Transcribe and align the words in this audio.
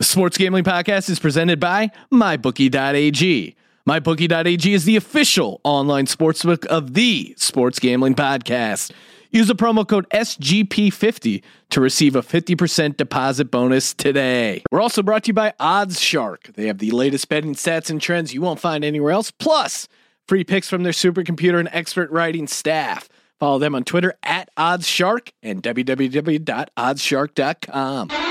The 0.00 0.06
Sports 0.06 0.36
Gambling 0.38 0.64
Podcast 0.64 1.10
is 1.10 1.18
presented 1.18 1.60
by 1.60 1.90
MyBookie.ag. 2.10 3.54
MyBookie.ag 3.86 4.72
is 4.72 4.86
the 4.86 4.96
official 4.96 5.60
online 5.62 6.06
sportsbook 6.06 6.64
of 6.68 6.94
the 6.94 7.34
Sports 7.36 7.78
Gambling 7.78 8.14
Podcast. 8.14 8.92
Use 9.30 9.48
the 9.48 9.54
promo 9.54 9.86
code 9.86 10.08
SGP50 10.08 11.42
to 11.68 11.80
receive 11.82 12.16
a 12.16 12.22
50% 12.22 12.96
deposit 12.96 13.50
bonus 13.50 13.92
today. 13.92 14.62
We're 14.70 14.80
also 14.80 15.02
brought 15.02 15.24
to 15.24 15.28
you 15.28 15.34
by 15.34 15.52
Odds 15.60 16.00
Shark. 16.00 16.48
They 16.54 16.68
have 16.68 16.78
the 16.78 16.92
latest 16.92 17.28
betting 17.28 17.54
stats 17.54 17.90
and 17.90 18.00
trends 18.00 18.32
you 18.32 18.40
won't 18.40 18.58
find 18.58 18.86
anywhere 18.86 19.12
else, 19.12 19.30
plus 19.30 19.86
free 20.26 20.44
picks 20.44 20.70
from 20.70 20.82
their 20.82 20.94
supercomputer 20.94 21.60
and 21.60 21.68
expert 21.72 22.10
writing 22.10 22.46
staff. 22.46 23.06
Follow 23.38 23.58
them 23.58 23.74
on 23.74 23.84
Twitter 23.84 24.14
at 24.22 24.48
OddsShark 24.56 25.32
and 25.42 25.62
www.oddsshark.com. 25.62 28.29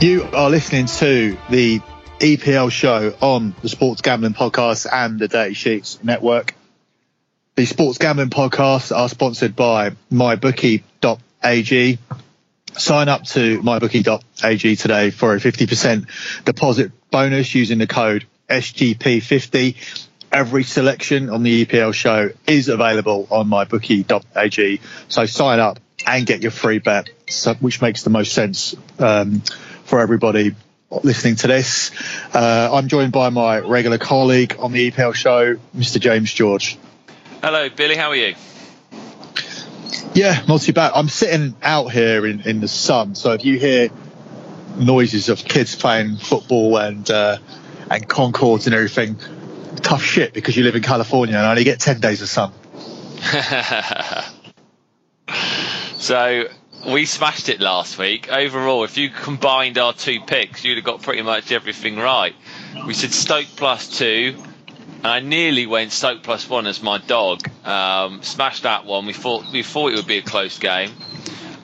You 0.00 0.22
are 0.32 0.48
listening 0.48 0.86
to 0.86 1.36
the 1.50 1.82
EPL 2.20 2.72
show 2.72 3.14
on 3.20 3.54
the 3.60 3.68
Sports 3.68 4.00
Gambling 4.00 4.32
Podcast 4.32 4.86
and 4.90 5.18
the 5.18 5.28
Dirty 5.28 5.52
Sheets 5.52 6.02
Network. 6.02 6.54
The 7.54 7.66
Sports 7.66 7.98
Gambling 7.98 8.30
Podcasts 8.30 8.96
are 8.96 9.10
sponsored 9.10 9.54
by 9.54 9.90
MyBookie.ag. 10.10 11.98
Sign 12.78 13.08
up 13.10 13.24
to 13.24 13.60
MyBookie.ag 13.60 14.76
today 14.76 15.10
for 15.10 15.34
a 15.34 15.38
50% 15.38 16.44
deposit 16.46 16.92
bonus 17.10 17.54
using 17.54 17.76
the 17.76 17.86
code 17.86 18.24
SGP50. 18.48 20.08
Every 20.32 20.64
selection 20.64 21.28
on 21.28 21.42
the 21.42 21.66
EPL 21.66 21.92
show 21.92 22.30
is 22.46 22.68
available 22.70 23.28
on 23.30 23.50
MyBookie.ag. 23.50 24.80
So 25.08 25.26
sign 25.26 25.60
up 25.60 25.78
and 26.06 26.24
get 26.24 26.40
your 26.40 26.52
free 26.52 26.78
bet, 26.78 27.10
which 27.60 27.82
makes 27.82 28.02
the 28.02 28.08
most 28.08 28.32
sense. 28.32 28.74
Um, 28.98 29.42
for 29.90 29.98
everybody 29.98 30.54
listening 31.02 31.34
to 31.34 31.48
this. 31.48 31.90
Uh, 32.32 32.70
I'm 32.72 32.86
joined 32.86 33.10
by 33.10 33.30
my 33.30 33.58
regular 33.58 33.98
colleague 33.98 34.54
on 34.60 34.70
the 34.70 34.88
EPL 34.88 35.14
show, 35.14 35.56
Mr. 35.76 35.98
James 35.98 36.32
George. 36.32 36.78
Hello, 37.42 37.68
Billy. 37.68 37.96
How 37.96 38.10
are 38.10 38.16
you? 38.16 38.36
Yeah, 40.14 40.44
not 40.46 40.60
too 40.60 40.72
bad. 40.72 40.92
I'm 40.94 41.08
sitting 41.08 41.56
out 41.60 41.90
here 41.90 42.24
in, 42.24 42.42
in 42.42 42.60
the 42.60 42.68
sun, 42.68 43.16
so 43.16 43.32
if 43.32 43.44
you 43.44 43.58
hear 43.58 43.90
noises 44.78 45.28
of 45.28 45.44
kids 45.44 45.74
playing 45.74 46.18
football 46.18 46.76
and 46.76 47.10
uh, 47.10 47.38
and 47.90 48.08
concords 48.08 48.66
and 48.66 48.76
everything, 48.76 49.16
tough 49.82 50.04
shit 50.04 50.32
because 50.32 50.56
you 50.56 50.62
live 50.62 50.76
in 50.76 50.82
California 50.82 51.36
and 51.36 51.44
only 51.44 51.64
get 51.64 51.80
ten 51.80 52.00
days 52.00 52.22
of 52.22 52.28
sun. 52.28 52.52
so 55.98 56.44
we 56.86 57.04
smashed 57.04 57.48
it 57.48 57.60
last 57.60 57.98
week. 57.98 58.30
Overall, 58.30 58.84
if 58.84 58.96
you 58.96 59.10
combined 59.10 59.78
our 59.78 59.92
two 59.92 60.20
picks, 60.20 60.64
you'd 60.64 60.76
have 60.76 60.84
got 60.84 61.02
pretty 61.02 61.22
much 61.22 61.52
everything 61.52 61.96
right. 61.96 62.34
We 62.86 62.94
said 62.94 63.12
Stoke 63.12 63.46
plus 63.56 63.98
two, 63.98 64.36
and 64.98 65.06
I 65.06 65.20
nearly 65.20 65.66
went 65.66 65.92
Stoke 65.92 66.22
plus 66.22 66.48
one 66.48 66.66
as 66.66 66.82
my 66.82 66.98
dog. 66.98 67.40
Um, 67.64 68.22
smashed 68.22 68.62
that 68.62 68.84
one. 68.86 69.06
We 69.06 69.12
thought 69.12 69.44
we 69.52 69.62
thought 69.62 69.92
it 69.92 69.96
would 69.96 70.06
be 70.06 70.18
a 70.18 70.22
close 70.22 70.58
game. 70.58 70.90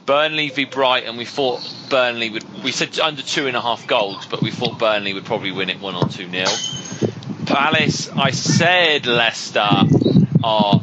Burnley 0.04 0.50
v 0.50 0.64
Brighton. 0.64 1.16
We 1.16 1.24
thought 1.24 1.60
Burnley 1.90 2.30
would. 2.30 2.62
We 2.62 2.72
said 2.72 2.98
under 3.00 3.22
two 3.22 3.46
and 3.46 3.56
a 3.56 3.60
half 3.60 3.86
goals, 3.86 4.26
but 4.26 4.42
we 4.42 4.50
thought 4.50 4.78
Burnley 4.78 5.14
would 5.14 5.24
probably 5.24 5.52
win 5.52 5.70
it 5.70 5.80
one 5.80 5.94
or 5.94 6.08
two 6.08 6.28
nil. 6.28 6.50
Palace. 7.46 8.10
I 8.10 8.30
said 8.32 9.06
Leicester 9.06 9.68
are 10.44 10.80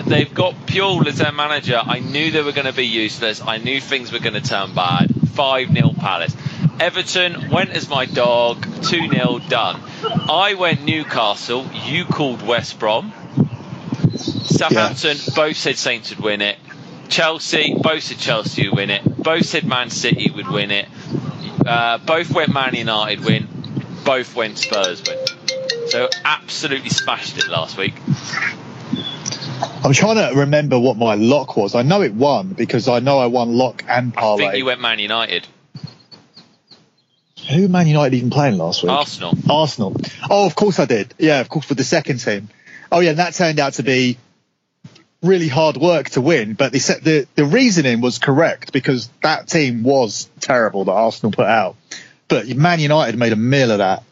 they've 0.00 0.32
got 0.32 0.54
Puel 0.66 1.06
as 1.06 1.18
their 1.18 1.32
manager. 1.32 1.78
I 1.84 1.98
knew 1.98 2.30
they 2.30 2.42
were 2.42 2.52
going 2.52 2.66
to 2.66 2.72
be 2.72 2.86
useless. 2.86 3.42
I 3.42 3.58
knew 3.58 3.80
things 3.80 4.10
were 4.10 4.20
going 4.20 4.34
to 4.34 4.40
turn 4.40 4.74
bad. 4.74 5.12
5 5.32 5.72
0 5.72 5.92
Palace. 5.92 6.34
Everton 6.80 7.50
went 7.50 7.70
as 7.70 7.88
my 7.90 8.06
dog. 8.06 8.64
2 8.84 9.10
0 9.10 9.40
done. 9.48 9.82
I 10.30 10.54
went 10.54 10.82
Newcastle. 10.82 11.68
You 11.84 12.06
called 12.06 12.40
West 12.40 12.78
Brom. 12.78 13.12
Southampton 14.16 15.16
yeah. 15.16 15.34
both 15.34 15.56
said 15.56 15.76
Saints 15.76 16.10
would 16.10 16.20
win 16.20 16.40
it. 16.40 16.56
Chelsea 17.08 17.76
both 17.78 18.02
said 18.04 18.18
Chelsea 18.18 18.68
would 18.68 18.76
win 18.76 18.90
it. 18.90 19.04
Both 19.04 19.44
said 19.46 19.66
Man 19.66 19.90
City 19.90 20.30
would 20.30 20.48
win 20.48 20.70
it. 20.70 20.88
Uh, 21.66 21.98
both 21.98 22.32
went 22.32 22.52
Man 22.52 22.74
United 22.74 23.24
win. 23.24 23.46
Both 24.04 24.34
went 24.34 24.58
Spurs 24.58 25.02
win. 25.06 25.18
So 25.88 26.08
absolutely 26.24 26.88
smashed 26.88 27.36
it 27.36 27.48
last 27.48 27.76
week. 27.76 27.94
I'm 29.84 29.92
trying 29.92 30.16
to 30.16 30.38
remember 30.40 30.78
what 30.78 30.96
my 30.96 31.16
lock 31.16 31.56
was. 31.56 31.74
I 31.74 31.82
know 31.82 32.02
it 32.02 32.14
won 32.14 32.52
because 32.52 32.86
I 32.88 33.00
know 33.00 33.18
I 33.18 33.26
won 33.26 33.54
lock 33.54 33.84
and 33.88 34.14
parlay. 34.14 34.44
I 34.44 34.48
think 34.50 34.58
you 34.58 34.66
went 34.66 34.80
Man 34.80 35.00
United. 35.00 35.46
Who 37.50 37.66
Man 37.66 37.88
United 37.88 38.16
even 38.16 38.30
playing 38.30 38.58
last 38.58 38.84
week? 38.84 38.92
Arsenal. 38.92 39.34
Arsenal. 39.50 39.96
Oh, 40.30 40.46
of 40.46 40.54
course 40.54 40.78
I 40.78 40.84
did. 40.84 41.12
Yeah, 41.18 41.40
of 41.40 41.48
course 41.48 41.68
with 41.68 41.78
the 41.78 41.84
second 41.84 42.18
team. 42.18 42.48
Oh 42.92 43.00
yeah, 43.00 43.10
and 43.10 43.18
that 43.18 43.34
turned 43.34 43.58
out 43.58 43.74
to 43.74 43.82
be 43.82 44.18
really 45.20 45.48
hard 45.48 45.76
work 45.76 46.10
to 46.10 46.20
win, 46.20 46.54
but 46.54 46.70
the 46.70 46.78
the 47.02 47.26
the 47.34 47.44
reasoning 47.44 48.00
was 48.00 48.18
correct 48.18 48.72
because 48.72 49.10
that 49.22 49.48
team 49.48 49.82
was 49.82 50.28
terrible 50.38 50.84
that 50.84 50.92
Arsenal 50.92 51.32
put 51.32 51.46
out. 51.46 51.74
But 52.28 52.46
Man 52.48 52.78
United 52.78 53.18
made 53.18 53.32
a 53.32 53.36
meal 53.36 53.72
of 53.72 53.78
that. 53.78 54.04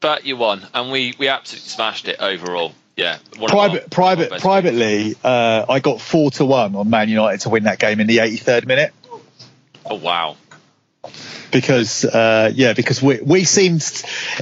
But 0.00 0.26
you 0.26 0.36
won, 0.36 0.66
and 0.74 0.90
we 0.90 1.14
we 1.18 1.28
absolutely 1.28 1.68
smashed 1.68 2.08
it 2.08 2.16
overall 2.18 2.72
yeah. 2.98 3.18
Private, 3.46 3.82
our, 3.82 3.88
private, 3.88 4.30
privately, 4.40 5.14
uh, 5.22 5.64
I 5.68 5.78
got 5.78 6.00
four 6.00 6.32
to 6.32 6.44
one 6.44 6.74
on 6.74 6.90
Man 6.90 7.08
United 7.08 7.42
to 7.42 7.48
win 7.48 7.62
that 7.64 7.78
game 7.78 8.00
in 8.00 8.08
the 8.08 8.18
83rd 8.18 8.66
minute. 8.66 8.92
Oh 9.86 9.94
wow! 9.94 10.36
Because 11.52 12.04
uh, 12.04 12.50
yeah, 12.52 12.72
because 12.72 13.00
we 13.00 13.20
we 13.20 13.44
seemed 13.44 13.82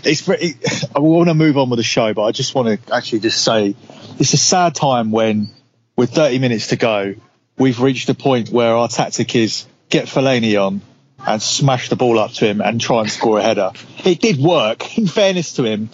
it's 0.04 0.22
pretty. 0.22 0.54
I 0.96 1.00
want 1.00 1.28
to 1.28 1.34
move 1.34 1.58
on 1.58 1.68
with 1.68 1.76
the 1.76 1.84
show, 1.84 2.14
but 2.14 2.24
I 2.24 2.32
just 2.32 2.54
want 2.54 2.82
to 2.82 2.94
actually 2.94 3.20
just 3.20 3.44
say 3.44 3.76
it's 4.18 4.32
a 4.32 4.38
sad 4.38 4.74
time 4.74 5.10
when 5.10 5.50
with 5.94 6.14
30 6.14 6.38
minutes 6.38 6.68
to 6.68 6.76
go, 6.76 7.14
we've 7.58 7.80
reached 7.80 8.08
a 8.08 8.14
point 8.14 8.48
where 8.48 8.74
our 8.74 8.88
tactic 8.88 9.36
is 9.36 9.66
get 9.90 10.06
Fellaini 10.06 10.60
on 10.60 10.80
and 11.26 11.42
smash 11.42 11.90
the 11.90 11.96
ball 11.96 12.18
up 12.18 12.32
to 12.32 12.46
him 12.46 12.62
and 12.62 12.80
try 12.80 13.00
and 13.00 13.10
score 13.10 13.38
a 13.38 13.42
header. 13.42 13.72
It 14.04 14.20
did 14.20 14.38
work. 14.38 14.98
In 14.98 15.06
fairness 15.06 15.54
to 15.54 15.64
him, 15.64 15.90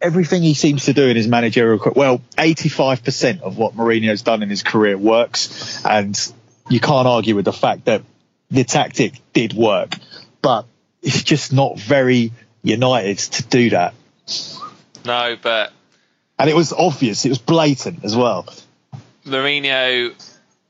everything 0.00 0.42
he 0.42 0.54
seems 0.54 0.86
to 0.86 0.92
do 0.92 1.08
in 1.08 1.16
his 1.16 1.28
managerial 1.28 1.78
career, 1.78 1.92
well 1.94 2.22
85% 2.36 3.42
of 3.42 3.58
what 3.58 3.76
Mourinho's 3.76 4.22
done 4.22 4.42
in 4.42 4.48
his 4.48 4.62
career 4.62 4.96
works. 4.96 5.84
And 5.84 6.16
you 6.68 6.80
can't 6.80 7.06
argue 7.06 7.34
with 7.34 7.44
the 7.44 7.52
fact 7.52 7.84
that 7.84 8.02
the 8.50 8.64
tactic 8.64 9.20
did 9.32 9.52
work. 9.52 9.94
But 10.42 10.66
it's 11.02 11.22
just 11.22 11.52
not 11.52 11.78
very 11.78 12.32
united 12.62 13.18
to 13.18 13.42
do 13.44 13.70
that. 13.70 13.94
No 15.04 15.36
but 15.40 15.72
and 16.38 16.48
it 16.48 16.56
was 16.56 16.72
obvious 16.72 17.24
it 17.24 17.30
was 17.30 17.38
blatant 17.38 18.04
as 18.04 18.16
well. 18.16 18.46
Mourinho 19.24 20.14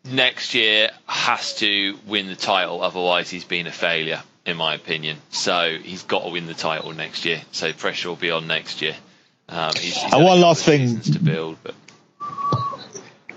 next 0.05 0.55
year 0.55 0.91
has 1.07 1.57
to 1.57 1.97
win 2.07 2.27
the 2.27 2.37
title 2.37 2.83
otherwise 2.83 3.29
he's 3.29 3.45
been 3.45 3.67
a 3.67 3.73
failure 3.73 4.23
in 4.47 4.57
my 4.57 4.75
opinion. 4.75 5.19
So 5.31 5.77
he's 5.83 6.03
got 6.03 6.25
to 6.25 6.31
win 6.31 6.47
the 6.47 6.55
title 6.55 6.93
next 6.93 7.25
year. 7.25 7.43
So 7.53 7.73
pressure 7.73 8.09
will 8.09 8.17
be 8.17 8.31
on 8.31 8.47
next 8.47 8.83
year 8.83 8.97
um, 9.51 9.73
he's, 9.75 9.97
he's 9.97 10.13
and 10.13 10.25
one 10.25 10.41
last 10.41 10.65
thing 10.65 11.01
to 11.01 11.19
build, 11.19 11.59
but. 11.63 11.75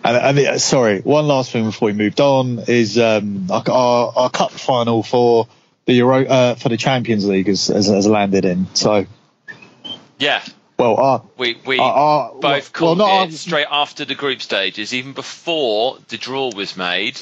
And, 0.06 0.38
and, 0.38 0.62
sorry, 0.62 1.00
one 1.00 1.28
last 1.28 1.52
thing 1.52 1.66
before 1.66 1.88
we 1.88 1.94
moved 1.94 2.20
on 2.20 2.60
is 2.68 2.98
um, 2.98 3.48
our, 3.50 3.64
our, 3.70 4.14
our, 4.16 4.30
cup 4.30 4.52
final 4.52 5.02
for 5.02 5.48
the 5.86 5.94
Euro 5.94 6.26
uh, 6.26 6.56
for 6.56 6.68
the 6.68 6.76
Champions 6.76 7.26
League 7.26 7.48
has, 7.48 7.68
has, 7.68 7.88
has, 7.88 8.06
landed 8.06 8.44
in. 8.44 8.68
So 8.76 9.06
yeah, 10.20 10.44
well, 10.78 10.98
our, 10.98 11.24
we 11.38 11.58
we 11.66 11.80
our, 11.80 12.34
both 12.34 12.42
well, 12.82 12.96
called 12.98 13.32
it 13.32 13.34
straight 13.34 13.68
after 13.72 14.04
the 14.04 14.16
group 14.16 14.42
stages, 14.42 14.94
even 14.94 15.14
before 15.14 15.98
the 16.10 16.18
draw 16.18 16.52
was 16.54 16.76
made. 16.76 17.20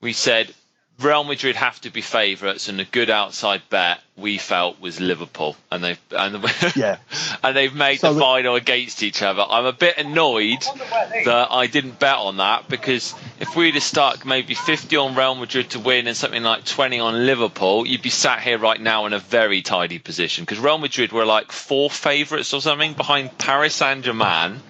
We 0.00 0.12
said 0.12 0.54
Real 1.00 1.24
Madrid 1.24 1.56
have 1.56 1.78
to 1.82 1.90
be 1.90 2.00
favourites, 2.00 2.68
and 2.68 2.80
a 2.80 2.84
good 2.84 3.10
outside 3.10 3.62
bet 3.68 4.00
we 4.16 4.38
felt 4.38 4.80
was 4.80 4.98
Liverpool, 4.98 5.54
and 5.70 5.84
they've 5.84 6.00
and, 6.10 6.42
yeah. 6.76 6.96
and 7.44 7.54
they've 7.54 7.74
made 7.74 8.00
so 8.00 8.14
the 8.14 8.20
final 8.20 8.54
against 8.54 9.02
each 9.02 9.20
other. 9.20 9.44
I'm 9.46 9.66
a 9.66 9.74
bit 9.74 9.98
annoyed 9.98 10.62
that 10.62 11.48
I 11.50 11.66
didn't 11.66 11.98
bet 11.98 12.16
on 12.16 12.38
that 12.38 12.70
because 12.70 13.14
if 13.40 13.54
we'd 13.54 13.74
have 13.74 13.82
stuck 13.82 14.24
maybe 14.24 14.54
50 14.54 14.96
on 14.96 15.14
Real 15.14 15.34
Madrid 15.34 15.68
to 15.70 15.80
win 15.80 16.06
and 16.06 16.16
something 16.16 16.42
like 16.42 16.64
20 16.64 16.98
on 16.98 17.26
Liverpool, 17.26 17.86
you'd 17.86 18.00
be 18.00 18.08
sat 18.08 18.40
here 18.40 18.56
right 18.56 18.80
now 18.80 19.04
in 19.04 19.12
a 19.12 19.18
very 19.18 19.60
tidy 19.60 19.98
position 19.98 20.44
because 20.44 20.58
Real 20.58 20.78
Madrid 20.78 21.12
were 21.12 21.26
like 21.26 21.52
four 21.52 21.90
favourites 21.90 22.54
or 22.54 22.62
something 22.62 22.94
behind 22.94 23.36
Paris 23.36 23.74
Saint 23.74 24.02
Germain, 24.02 24.60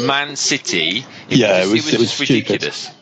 Man 0.00 0.34
City. 0.34 1.04
It 1.30 1.38
yeah, 1.38 1.60
was, 1.60 1.68
it 1.68 1.72
was, 1.72 1.72
it 1.72 1.76
was, 1.76 1.92
it 1.92 2.00
was 2.00 2.20
ridiculous. 2.20 2.76
Stupid. 2.76 2.97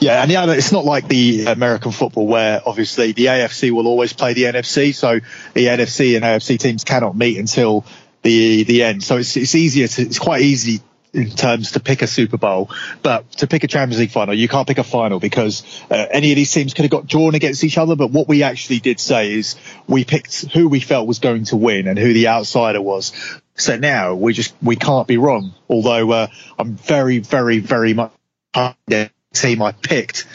Yeah, 0.00 0.22
and 0.22 0.30
yeah, 0.30 0.50
it's 0.50 0.72
not 0.72 0.84
like 0.84 1.06
the 1.06 1.46
American 1.46 1.92
football 1.92 2.26
where 2.26 2.60
obviously 2.66 3.12
the 3.12 3.26
AFC 3.26 3.70
will 3.70 3.86
always 3.86 4.12
play 4.12 4.34
the 4.34 4.44
NFC, 4.44 4.94
so 4.94 5.20
the 5.54 5.66
NFC 5.66 6.16
and 6.16 6.24
AFC 6.24 6.58
teams 6.58 6.84
cannot 6.84 7.16
meet 7.16 7.38
until 7.38 7.84
the 8.22 8.64
the 8.64 8.82
end. 8.82 9.02
So 9.02 9.18
it's 9.18 9.36
it's 9.36 9.54
easier 9.54 9.86
to 9.86 10.02
it's 10.02 10.18
quite 10.18 10.42
easy 10.42 10.80
in 11.12 11.30
terms 11.30 11.72
to 11.72 11.80
pick 11.80 12.02
a 12.02 12.06
Super 12.06 12.38
Bowl, 12.38 12.70
but 13.02 13.30
to 13.32 13.46
pick 13.46 13.64
a 13.64 13.68
Champions 13.68 14.00
League 14.00 14.10
final, 14.10 14.34
you 14.34 14.48
can't 14.48 14.66
pick 14.66 14.78
a 14.78 14.84
final 14.84 15.20
because 15.20 15.62
uh, 15.90 16.06
any 16.10 16.32
of 16.32 16.36
these 16.36 16.50
teams 16.50 16.72
could 16.72 16.84
have 16.84 16.90
got 16.90 17.06
drawn 17.06 17.34
against 17.34 17.64
each 17.64 17.76
other. 17.76 17.96
But 17.96 18.10
what 18.10 18.28
we 18.28 18.42
actually 18.42 18.80
did 18.80 18.98
say 18.98 19.34
is 19.34 19.56
we 19.86 20.04
picked 20.04 20.46
who 20.52 20.68
we 20.68 20.80
felt 20.80 21.06
was 21.06 21.18
going 21.18 21.44
to 21.44 21.56
win 21.56 21.86
and 21.86 21.98
who 21.98 22.12
the 22.12 22.28
outsider 22.28 22.80
was. 22.80 23.12
So 23.54 23.76
now 23.76 24.14
we 24.14 24.32
just 24.32 24.54
we 24.62 24.76
can't 24.76 25.06
be 25.06 25.18
wrong. 25.18 25.54
Although 25.68 26.10
uh, 26.12 26.26
I'm 26.58 26.74
very, 26.76 27.18
very, 27.18 27.58
very 27.58 27.92
much 27.92 28.12
team 29.32 29.62
I 29.62 29.72
picked, 29.72 30.26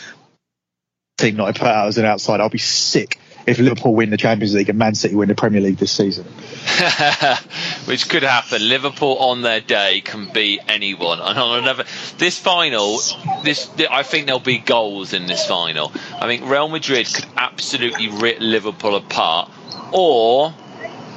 team 1.17 1.38
that 1.38 1.44
I 1.44 1.51
put 1.51 1.67
out 1.67 1.88
as 1.88 1.97
an 1.97 2.05
outside, 2.05 2.39
I'll 2.39 2.49
be 2.49 2.57
sick 2.57 3.19
if 3.47 3.59
Liverpool 3.59 3.95
win 3.95 4.09
the 4.09 4.17
Champions 4.17 4.53
League 4.53 4.67
and 4.67 4.77
Man 4.77 4.94
City 4.94 5.15
win 5.15 5.29
the 5.29 5.35
Premier 5.35 5.61
League 5.61 5.77
this 5.77 5.94
season. 5.94 6.25
Which 7.85 8.09
could 8.09 8.23
happen. 8.23 8.67
Liverpool 8.67 9.15
on 9.19 9.41
their 9.41 9.61
day 9.61 10.01
can 10.01 10.29
beat 10.33 10.59
anyone. 10.67 11.21
And 11.21 11.39
on 11.39 11.59
another, 11.59 11.85
this 12.17 12.38
final, 12.38 12.99
this 13.44 13.71
I 13.89 14.03
think 14.03 14.25
there'll 14.25 14.41
be 14.41 14.57
goals 14.57 15.13
in 15.13 15.27
this 15.27 15.47
final. 15.47 15.94
I 16.19 16.27
think 16.27 16.44
Real 16.49 16.67
Madrid 16.67 17.07
could 17.11 17.25
absolutely 17.38 18.09
rip 18.09 18.39
Liverpool 18.41 18.95
apart, 18.95 19.49
or 19.94 20.53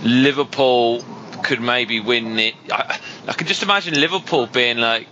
Liverpool 0.05 1.05
could 1.43 1.61
maybe 1.61 1.99
win 1.99 2.39
it. 2.39 2.55
I, 2.71 3.01
I 3.27 3.33
can 3.33 3.49
just 3.49 3.65
imagine 3.65 3.95
Liverpool 3.95 4.47
being 4.47 4.79
like, 4.79 5.09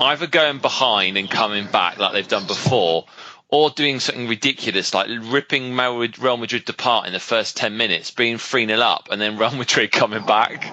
either 0.00 0.26
going 0.26 0.58
behind 0.58 1.16
and 1.16 1.30
coming 1.30 1.66
back 1.66 1.98
like 1.98 2.12
they've 2.12 2.28
done 2.28 2.46
before, 2.46 3.06
or 3.50 3.70
doing 3.70 3.98
something 3.98 4.28
ridiculous 4.28 4.92
like 4.92 5.08
ripping 5.08 5.74
Real 5.74 6.36
Madrid 6.36 6.68
apart 6.68 7.06
in 7.06 7.12
the 7.12 7.20
first 7.20 7.56
10 7.56 7.76
minutes, 7.76 8.10
being 8.10 8.38
3 8.38 8.66
0 8.66 8.78
up, 8.80 9.08
and 9.10 9.20
then 9.20 9.38
Real 9.38 9.52
Madrid 9.52 9.90
coming 9.92 10.24
back. 10.24 10.72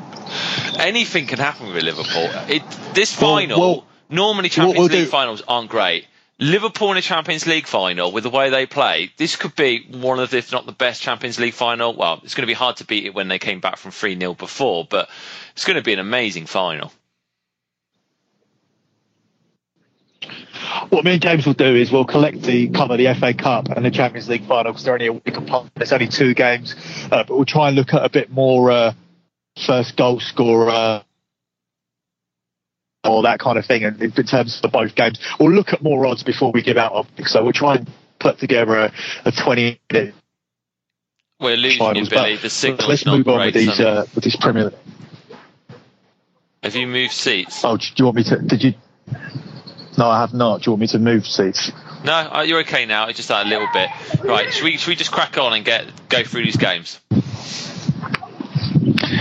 Anything 0.77 1.27
can 1.27 1.39
happen 1.39 1.73
with 1.73 1.83
Liverpool. 1.83 2.29
It, 2.49 2.63
this 2.93 3.13
final, 3.13 3.59
well, 3.59 3.71
well, 3.71 3.87
normally 4.09 4.49
Champions 4.49 4.77
we'll 4.77 4.87
League 4.87 5.05
do. 5.05 5.11
finals 5.11 5.41
aren't 5.47 5.69
great. 5.69 6.05
Liverpool 6.37 6.91
in 6.91 6.97
a 6.97 7.01
Champions 7.01 7.47
League 7.47 7.65
final 7.65 8.11
with 8.11 8.25
the 8.25 8.29
way 8.29 8.49
they 8.49 8.65
play, 8.65 9.09
this 9.15 9.37
could 9.37 9.55
be 9.55 9.87
one 9.89 10.19
of, 10.19 10.31
the, 10.31 10.37
if 10.37 10.51
not 10.51 10.65
the 10.65 10.73
best 10.73 11.01
Champions 11.01 11.39
League 11.39 11.53
final. 11.53 11.93
Well, 11.93 12.19
it's 12.25 12.35
going 12.35 12.43
to 12.43 12.47
be 12.47 12.53
hard 12.53 12.75
to 12.77 12.85
beat 12.85 13.05
it 13.05 13.15
when 13.15 13.29
they 13.29 13.39
came 13.39 13.61
back 13.61 13.77
from 13.77 13.91
3 13.91 14.19
0 14.19 14.33
before, 14.33 14.85
but 14.89 15.09
it's 15.53 15.63
going 15.63 15.77
to 15.77 15.81
be 15.81 15.93
an 15.93 15.99
amazing 15.99 16.45
final. 16.45 16.91
What 20.89 21.05
me 21.05 21.13
and 21.13 21.21
James 21.21 21.45
will 21.45 21.53
do 21.53 21.75
is 21.75 21.91
we'll 21.91 22.05
collectively 22.05 22.69
cover 22.69 22.97
the 22.97 23.13
FA 23.13 23.33
Cup 23.33 23.69
and 23.69 23.85
the 23.85 23.91
Champions 23.91 24.29
League 24.29 24.45
final 24.45 24.71
because 24.71 24.83
they're 24.83 24.93
only 24.93 25.07
a 25.07 25.13
week 25.13 25.37
apart. 25.37 25.69
There's 25.75 25.93
only 25.93 26.07
two 26.07 26.33
games, 26.33 26.75
uh, 27.11 27.23
but 27.23 27.29
we'll 27.29 27.45
try 27.45 27.67
and 27.67 27.75
look 27.75 27.93
at 27.93 28.03
a 28.03 28.09
bit 28.09 28.31
more 28.31 28.71
uh, 28.71 28.93
first 29.65 29.95
goal 29.97 30.19
scorer 30.19 31.03
or 33.03 33.23
that 33.23 33.39
kind 33.39 33.57
of 33.57 33.65
thing. 33.65 33.83
And 33.83 34.01
in 34.01 34.11
terms 34.11 34.61
of 34.63 34.71
both 34.71 34.95
games, 34.95 35.19
we'll 35.39 35.51
look 35.51 35.73
at 35.73 35.81
more 35.81 36.05
odds 36.05 36.23
before 36.23 36.51
we 36.51 36.61
give 36.61 36.77
out 36.77 36.93
our 36.93 37.05
picks. 37.15 37.33
So 37.33 37.43
we'll 37.43 37.53
try 37.53 37.75
and 37.75 37.89
put 38.19 38.39
together 38.39 38.75
a, 38.75 38.93
a 39.25 39.31
20 39.31 39.79
minute. 39.91 40.15
We're 41.39 41.57
losing 41.57 41.79
finals, 41.79 42.09
you, 42.09 42.15
Billy. 42.15 42.35
The 42.37 42.85
Let's 42.87 43.05
move 43.05 43.27
on 43.27 43.45
with 43.45 43.53
these, 43.53 43.79
uh, 43.79 44.05
with 44.15 44.23
these 44.23 44.37
Premier 44.37 44.65
League. 44.65 44.73
Have 46.63 46.75
you 46.75 46.87
moved 46.87 47.13
seats? 47.13 47.63
Oh, 47.63 47.77
do 47.77 47.85
you 47.95 48.05
want 48.05 48.17
me 48.17 48.23
to? 48.23 48.37
Did 48.39 48.63
you? 48.63 48.73
No, 49.97 50.09
I 50.09 50.19
have 50.19 50.33
not. 50.33 50.61
Do 50.61 50.67
you 50.67 50.71
want 50.73 50.81
me 50.81 50.87
to 50.87 50.99
move 50.99 51.25
seats? 51.25 51.71
No, 52.03 52.13
uh, 52.13 52.41
you're 52.41 52.59
okay 52.59 52.85
now. 52.85 53.07
It's 53.07 53.17
just 53.17 53.29
that 53.29 53.45
a 53.45 53.49
little 53.49 53.67
bit. 53.73 53.89
Right, 54.23 54.53
should 54.53 54.63
we, 54.63 54.77
should 54.77 54.89
we 54.89 54.95
just 54.95 55.11
crack 55.11 55.37
on 55.37 55.53
and 55.53 55.65
get 55.65 55.85
go 56.09 56.23
through 56.23 56.43
these 56.43 56.57
games? 56.57 56.99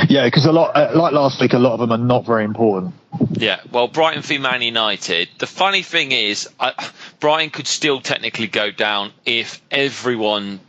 Yeah, 0.09 0.25
because 0.25 0.45
a 0.45 0.53
lot, 0.53 0.77
uh, 0.77 0.91
like 0.95 1.13
last 1.13 1.41
week, 1.41 1.53
a 1.53 1.59
lot 1.59 1.75
of 1.75 1.81
them 1.81 1.93
are 1.93 2.05
not 2.05 2.27
very 2.27 2.45
important. 2.45 2.95
Yeah, 3.33 3.61
well, 3.71 3.89
Brighton 3.89 4.23
v 4.23 4.39
Man 4.39 4.63
United. 4.63 5.29
The 5.39 5.47
funny 5.47 5.83
thing 5.83 6.13
is, 6.13 6.49
I, 6.59 6.73
Brighton 7.21 7.51
could 7.51 7.67
still 7.67 8.01
technically 8.01 8.49
go 8.49 8.71
down 8.71 9.13
if 9.25 9.63
everyone 9.71 10.61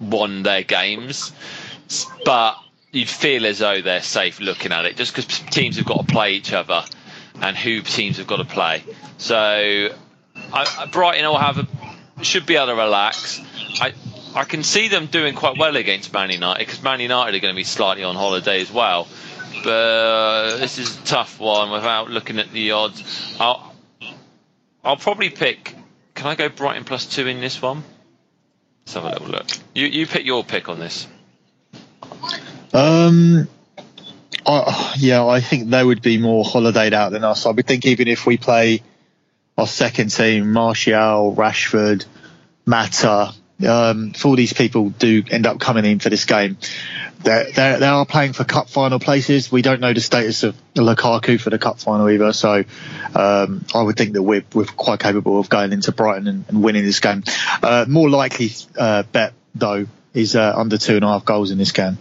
won 0.00 0.42
their 0.42 0.62
games, 0.62 1.32
but 2.24 2.56
you'd 2.90 3.08
feel 3.08 3.46
as 3.46 3.58
though 3.58 3.80
they're 3.80 4.02
safe 4.02 4.40
looking 4.40 4.72
at 4.72 4.86
it, 4.86 4.96
just 4.96 5.14
because 5.14 5.26
teams 5.50 5.76
have 5.76 5.86
got 5.86 6.06
to 6.06 6.12
play 6.12 6.32
each 6.32 6.52
other 6.52 6.84
and 7.40 7.56
who 7.56 7.82
teams 7.82 8.18
have 8.18 8.26
got 8.26 8.36
to 8.36 8.44
play. 8.44 8.84
So 9.18 9.90
I, 10.52 10.88
Brighton 10.90 11.24
will 11.26 11.38
have 11.38 11.58
a, 11.58 11.66
should 12.22 12.46
be 12.46 12.56
able 12.56 12.66
to 12.66 12.74
relax. 12.74 13.40
I 13.80 13.94
I 14.34 14.44
can 14.44 14.62
see 14.62 14.88
them 14.88 15.06
doing 15.06 15.34
quite 15.34 15.58
well 15.58 15.76
against 15.76 16.12
Man 16.12 16.30
United 16.30 16.60
because 16.64 16.82
Man 16.82 17.00
United 17.00 17.34
are 17.34 17.40
going 17.40 17.54
to 17.54 17.56
be 17.56 17.64
slightly 17.64 18.04
on 18.04 18.14
holiday 18.14 18.60
as 18.60 18.70
well. 18.70 19.08
But 19.64 20.58
this 20.58 20.78
is 20.78 20.96
a 20.96 21.04
tough 21.04 21.40
one 21.40 21.70
without 21.70 22.10
looking 22.10 22.38
at 22.38 22.52
the 22.52 22.70
odds. 22.72 23.36
I'll 23.40 23.74
I'll 24.84 24.96
probably 24.96 25.30
pick. 25.30 25.74
Can 26.14 26.26
I 26.26 26.34
go 26.34 26.48
Brighton 26.48 26.84
plus 26.84 27.06
two 27.06 27.26
in 27.26 27.40
this 27.40 27.60
one? 27.60 27.82
Let's 28.86 28.94
have 28.94 29.04
a 29.04 29.10
little 29.10 29.28
look. 29.28 29.46
You 29.74 29.86
you 29.86 30.06
pick 30.06 30.24
your 30.24 30.44
pick 30.44 30.68
on 30.68 30.78
this. 30.78 31.06
Um, 32.72 33.48
I, 34.46 34.94
yeah, 34.98 35.26
I 35.26 35.40
think 35.40 35.70
they 35.70 35.82
would 35.82 36.02
be 36.02 36.18
more 36.18 36.44
holidayed 36.44 36.92
out 36.92 37.12
than 37.12 37.24
us. 37.24 37.46
I 37.46 37.50
would 37.50 37.66
think 37.66 37.86
even 37.86 38.08
if 38.08 38.26
we 38.26 38.36
play 38.36 38.82
our 39.58 39.66
second 39.66 40.10
team, 40.10 40.52
Martial, 40.52 41.34
Rashford, 41.34 42.06
Mata, 42.66 43.34
um, 43.66 44.12
if 44.14 44.24
all 44.24 44.36
these 44.36 44.52
people 44.52 44.90
do 44.90 45.22
end 45.30 45.46
up 45.46 45.60
coming 45.60 45.84
in 45.84 45.98
for 45.98 46.08
this 46.08 46.24
game, 46.24 46.56
they're, 47.22 47.52
they're, 47.52 47.78
they 47.78 47.86
are 47.86 48.06
playing 48.06 48.32
for 48.32 48.44
cup 48.44 48.70
final 48.70 48.98
places. 48.98 49.52
We 49.52 49.60
don't 49.62 49.80
know 49.80 49.92
the 49.92 50.00
status 50.00 50.42
of 50.42 50.56
Lukaku 50.74 51.38
for 51.38 51.50
the 51.50 51.58
cup 51.58 51.78
final 51.78 52.08
either. 52.08 52.32
So 52.32 52.64
um, 53.14 53.64
I 53.74 53.82
would 53.82 53.96
think 53.96 54.14
that 54.14 54.22
we're, 54.22 54.44
we're 54.54 54.64
quite 54.64 55.00
capable 55.00 55.38
of 55.38 55.50
going 55.50 55.72
into 55.72 55.92
Brighton 55.92 56.26
and, 56.26 56.44
and 56.48 56.62
winning 56.62 56.84
this 56.84 57.00
game. 57.00 57.22
Uh, 57.62 57.84
more 57.86 58.08
likely 58.08 58.50
uh, 58.78 59.02
bet, 59.02 59.34
though, 59.54 59.86
is 60.14 60.34
uh, 60.34 60.54
under 60.56 60.78
two 60.78 60.96
and 60.96 61.04
a 61.04 61.08
half 61.08 61.24
goals 61.24 61.50
in 61.50 61.58
this 61.58 61.72
game. 61.72 61.98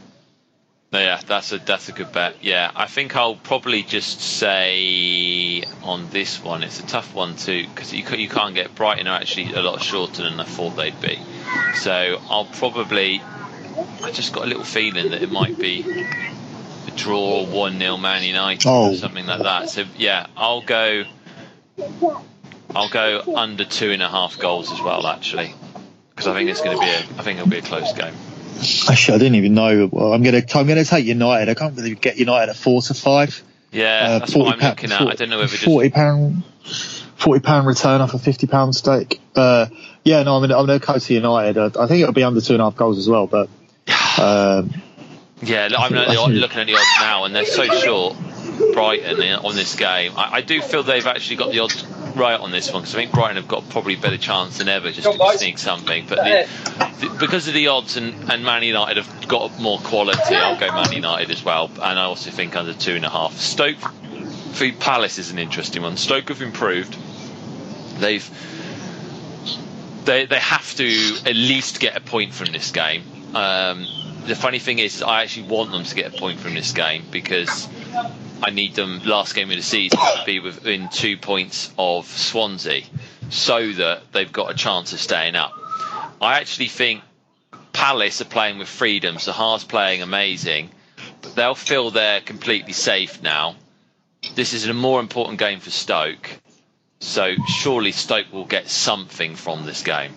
Yeah, 0.91 1.21
that's 1.23 1.51
a 1.51 1.59
that's 1.59 1.87
a 1.89 1.91
good 1.91 2.11
bet. 2.11 2.37
Yeah, 2.43 2.71
I 2.75 2.87
think 2.87 3.15
I'll 3.15 3.35
probably 3.35 3.83
just 3.83 4.19
say 4.21 5.63
on 5.83 6.09
this 6.09 6.43
one, 6.43 6.63
it's 6.63 6.79
a 6.79 6.87
tough 6.87 7.13
one 7.13 7.35
too 7.35 7.67
because 7.67 7.93
you 7.93 8.03
you 8.17 8.27
can't 8.27 8.55
get 8.55 8.73
Brighton 8.73 9.05
are 9.05 9.19
actually 9.19 9.53
a 9.53 9.61
lot 9.61 9.83
shorter 9.83 10.23
than 10.23 10.39
I 10.39 10.45
thought 10.45 10.71
they'd 10.71 10.99
be. 10.99 11.19
So 11.75 12.19
I'll 12.29 12.45
probably 12.45 13.21
I 14.01 14.11
just 14.11 14.33
got 14.33 14.45
a 14.45 14.47
little 14.47 14.63
feeling 14.63 15.11
that 15.11 15.21
it 15.21 15.31
might 15.31 15.59
be 15.59 15.85
a 16.87 16.91
draw 16.95 17.45
one 17.45 17.77
0 17.77 17.97
Man 17.97 18.23
United 18.23 18.67
oh. 18.67 18.91
or 18.91 18.95
something 18.95 19.27
like 19.27 19.43
that. 19.43 19.69
So 19.69 19.85
yeah, 19.95 20.25
I'll 20.35 20.61
go 20.61 21.03
I'll 22.75 22.89
go 22.89 23.35
under 23.35 23.63
two 23.63 23.91
and 23.91 24.01
a 24.01 24.09
half 24.09 24.39
goals 24.39 24.71
as 24.71 24.81
well 24.81 25.05
actually 25.05 25.53
because 26.09 26.25
I 26.25 26.33
think 26.33 26.49
it's 26.49 26.61
going 26.61 26.77
to 26.77 26.81
be 26.83 26.89
a 26.89 26.97
I 27.19 27.23
think 27.23 27.37
it'll 27.37 27.47
be 27.47 27.59
a 27.59 27.61
close 27.61 27.93
game. 27.93 28.15
Actually, 28.89 29.15
I 29.15 29.17
didn't 29.17 29.35
even 29.35 29.53
know. 29.53 29.83
I'm 29.83 30.23
gonna 30.23 30.43
I'm 30.55 30.67
gonna 30.67 30.85
take 30.85 31.05
United. 31.05 31.49
I 31.49 31.53
can't 31.53 31.75
really 31.75 31.95
get 31.95 32.17
United 32.17 32.51
at 32.51 32.55
four 32.55 32.81
to 32.81 32.93
five. 32.93 33.41
Yeah, 33.71 33.85
uh, 33.85 34.19
that's 34.19 34.35
what 34.35 34.53
I'm 34.53 34.59
pound, 34.59 34.81
looking 34.81 34.91
at. 34.91 34.99
40, 34.99 35.11
I 35.11 35.15
don't 35.15 35.29
know 35.29 35.37
whether 35.37 35.57
forty 35.57 35.89
pound 35.89 36.43
forty 37.15 37.39
pound 37.41 37.67
return 37.67 38.01
off 38.01 38.13
a 38.13 38.19
fifty 38.19 38.47
pound 38.47 38.75
stake. 38.75 39.21
Uh, 39.35 39.67
yeah, 40.03 40.23
no, 40.23 40.35
I'm 40.35 40.41
gonna, 40.41 40.57
I'm 40.57 40.65
gonna 40.65 40.79
go 40.79 40.97
to 40.97 41.13
United. 41.13 41.57
I, 41.57 41.83
I, 41.83 41.87
think 41.87 42.01
it'll 42.01 42.13
be 42.13 42.23
under 42.23 42.41
two 42.41 42.53
and 42.53 42.61
a 42.61 42.65
half 42.65 42.75
goals 42.75 42.97
as 42.97 43.07
well, 43.07 43.27
but. 43.27 43.49
Um, 44.19 44.73
yeah, 45.41 45.69
I'm 45.77 45.93
looking 45.93 46.59
at 46.59 46.67
the 46.67 46.75
odds 46.75 46.85
now, 46.99 47.23
and 47.23 47.33
they're 47.33 47.45
so 47.45 47.63
short. 47.79 48.17
Brighton 48.73 49.21
on 49.45 49.55
this 49.55 49.75
game. 49.75 50.13
I, 50.17 50.35
I 50.35 50.41
do 50.41 50.61
feel 50.61 50.83
they've 50.83 51.05
actually 51.05 51.37
got 51.37 51.51
the 51.51 51.59
odds 51.59 51.83
right 52.15 52.39
on 52.39 52.51
this 52.51 52.71
one 52.71 52.81
because 52.81 52.95
I 52.95 52.99
think 52.99 53.11
Brighton 53.11 53.37
have 53.37 53.47
got 53.47 53.67
probably 53.69 53.95
better 53.95 54.17
chance 54.17 54.57
than 54.57 54.67
ever 54.67 54.91
just 54.91 55.09
to 55.11 55.37
sneak 55.37 55.57
something. 55.57 56.05
But 56.07 56.17
the, 56.17 56.47
the, 56.99 57.15
because 57.19 57.47
of 57.47 57.53
the 57.53 57.67
odds 57.67 57.97
and, 57.97 58.31
and 58.31 58.43
Man 58.43 58.63
United 58.63 58.97
have 58.97 59.27
got 59.27 59.59
more 59.59 59.79
quality, 59.79 60.35
I'll 60.35 60.59
go 60.59 60.67
Man 60.67 60.91
United 60.91 61.31
as 61.31 61.43
well. 61.43 61.69
And 61.75 61.99
I 61.99 62.03
also 62.03 62.31
think 62.31 62.55
under 62.55 62.73
two 62.73 62.95
and 62.95 63.05
a 63.05 63.09
half. 63.09 63.33
Stoke 63.37 63.77
v 63.77 64.71
Palace 64.73 65.17
is 65.17 65.31
an 65.31 65.39
interesting 65.39 65.81
one. 65.81 65.97
Stoke 65.97 66.29
have 66.29 66.41
improved. 66.41 66.97
They've 67.99 68.29
they 70.05 70.25
they 70.25 70.39
have 70.39 70.75
to 70.75 71.17
at 71.25 71.35
least 71.35 71.79
get 71.79 71.95
a 71.95 72.01
point 72.01 72.33
from 72.33 72.51
this 72.51 72.71
game. 72.71 73.03
Um, 73.35 73.85
the 74.25 74.35
funny 74.35 74.59
thing 74.59 74.79
is, 74.79 75.01
I 75.01 75.23
actually 75.23 75.47
want 75.47 75.71
them 75.71 75.83
to 75.83 75.95
get 75.95 76.13
a 76.13 76.17
point 76.17 76.39
from 76.39 76.53
this 76.53 76.71
game 76.71 77.03
because 77.11 77.67
I 78.41 78.51
need 78.51 78.75
them 78.75 79.01
last 79.03 79.35
game 79.35 79.49
of 79.49 79.57
the 79.57 79.63
season 79.63 79.99
to 79.99 80.23
be 80.25 80.39
within 80.39 80.89
two 80.89 81.17
points 81.17 81.71
of 81.77 82.05
Swansea, 82.05 82.83
so 83.29 83.71
that 83.73 84.11
they've 84.11 84.31
got 84.31 84.51
a 84.51 84.53
chance 84.53 84.93
of 84.93 84.99
staying 84.99 85.35
up. 85.35 85.53
I 86.21 86.39
actually 86.39 86.67
think 86.67 87.01
Palace 87.73 88.21
are 88.21 88.25
playing 88.25 88.57
with 88.57 88.67
freedom. 88.67 89.15
Zaha's 89.15 89.63
playing 89.63 90.01
amazing, 90.01 90.69
but 91.21 91.35
they'll 91.35 91.55
feel 91.55 91.91
they're 91.91 92.21
completely 92.21 92.73
safe 92.73 93.21
now. 93.21 93.55
This 94.35 94.53
is 94.53 94.67
a 94.67 94.73
more 94.73 94.99
important 94.99 95.39
game 95.39 95.59
for 95.59 95.69
Stoke, 95.69 96.29
so 96.99 97.35
surely 97.47 97.91
Stoke 97.91 98.31
will 98.33 98.45
get 98.45 98.69
something 98.69 99.35
from 99.35 99.65
this 99.65 99.83
game. 99.83 100.13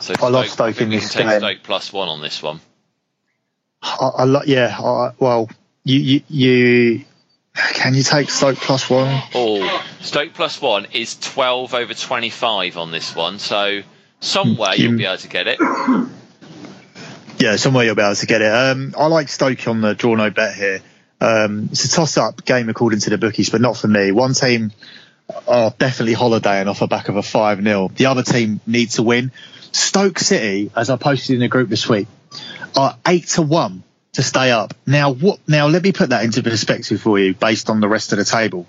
So 0.00 0.14
I 0.20 0.28
love 0.28 0.48
Stoke 0.48 0.80
in 0.80 0.90
this 0.90 1.12
take 1.12 1.26
game. 1.26 1.40
Stoke 1.40 1.58
plus 1.62 1.92
one 1.92 2.08
on 2.08 2.20
this 2.20 2.42
one. 2.42 2.60
I, 3.82 4.10
I 4.18 4.24
lo- 4.24 4.42
yeah. 4.46 4.76
I, 4.78 5.12
well, 5.18 5.48
you, 5.84 5.98
you 5.98 6.22
you 6.28 7.04
can 7.54 7.94
you 7.94 8.02
take 8.02 8.30
Stoke 8.30 8.56
plus 8.58 8.88
one? 8.88 9.22
Oh, 9.34 9.84
Stoke 10.00 10.32
plus 10.34 10.60
one 10.60 10.86
is 10.92 11.16
12 11.18 11.74
over 11.74 11.94
25 11.94 12.76
on 12.76 12.90
this 12.90 13.14
one, 13.14 13.38
so 13.38 13.82
somewhere 14.20 14.74
You- 14.74 14.88
you'll 14.90 14.98
be 14.98 15.04
able 15.04 15.18
to 15.18 15.28
get 15.28 15.46
it. 15.48 15.58
Yeah, 17.38 17.56
somewhere 17.56 17.84
you'll 17.84 17.96
be 17.96 18.02
able 18.02 18.14
to 18.14 18.26
get 18.26 18.40
it. 18.40 18.52
Um, 18.54 18.94
I 18.96 19.06
like 19.06 19.28
Stoke 19.28 19.66
on 19.66 19.80
the 19.80 19.94
draw 19.96 20.14
no 20.14 20.30
bet 20.30 20.54
here. 20.54 20.80
Um, 21.20 21.70
it's 21.72 21.84
a 21.86 21.90
toss 21.90 22.16
up 22.16 22.44
game 22.44 22.68
according 22.68 23.00
to 23.00 23.10
the 23.10 23.18
bookies, 23.18 23.50
but 23.50 23.60
not 23.60 23.76
for 23.76 23.88
me. 23.88 24.12
One 24.12 24.32
team 24.32 24.70
are 25.48 25.72
definitely 25.76 26.14
holidaying 26.14 26.68
off 26.68 26.78
the 26.78 26.86
back 26.86 27.08
of 27.08 27.16
a 27.16 27.22
5 27.22 27.62
0. 27.64 27.90
The 27.96 28.06
other 28.06 28.22
team 28.22 28.60
need 28.64 28.90
to 28.90 29.02
win. 29.02 29.32
Stoke 29.72 30.20
City, 30.20 30.70
as 30.76 30.88
I 30.88 30.96
posted 30.96 31.34
in 31.34 31.40
the 31.40 31.48
group 31.48 31.68
this 31.68 31.88
week, 31.88 32.06
are 32.76 32.96
8 33.04 33.26
to 33.30 33.42
1 33.42 33.82
to 34.12 34.22
stay 34.22 34.50
up. 34.50 34.74
Now, 34.86 35.12
what? 35.12 35.40
Now, 35.48 35.68
let 35.68 35.82
me 35.82 35.92
put 35.92 36.10
that 36.10 36.24
into 36.24 36.42
perspective 36.42 37.00
for 37.00 37.18
you 37.18 37.34
based 37.34 37.70
on 37.70 37.80
the 37.80 37.88
rest 37.88 38.12
of 38.12 38.18
the 38.18 38.24
table. 38.24 38.66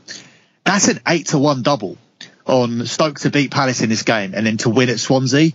That's 0.63 0.87
an 0.87 0.99
8 1.07 1.27
to 1.27 1.39
1 1.39 1.63
double 1.63 1.97
on 2.45 2.85
Stoke 2.85 3.19
to 3.21 3.29
beat 3.29 3.51
Palace 3.51 3.81
in 3.81 3.89
this 3.89 4.03
game 4.03 4.33
and 4.33 4.45
then 4.45 4.57
to 4.57 4.69
win 4.69 4.89
at 4.89 4.99
Swansea 4.99 5.51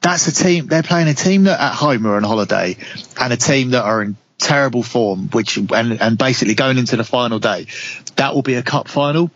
that's 0.00 0.26
a 0.28 0.32
team. 0.32 0.66
They're 0.66 0.82
playing 0.82 1.08
a 1.08 1.14
team 1.14 1.44
that 1.44 1.60
at 1.60 1.74
home 1.74 2.06
are 2.06 2.16
on 2.16 2.22
holiday, 2.22 2.76
and 3.20 3.32
a 3.32 3.36
team 3.36 3.70
that 3.70 3.82
are 3.82 4.02
in 4.02 4.16
terrible 4.38 4.82
form. 4.82 5.28
Which 5.28 5.56
and 5.56 6.00
and 6.00 6.18
basically 6.18 6.54
going 6.54 6.78
into 6.78 6.96
the 6.96 7.04
final 7.04 7.38
day, 7.38 7.66
that 8.16 8.34
will 8.34 8.42
be 8.42 8.54
a 8.54 8.62
cup 8.62 8.88
final. 8.88 9.30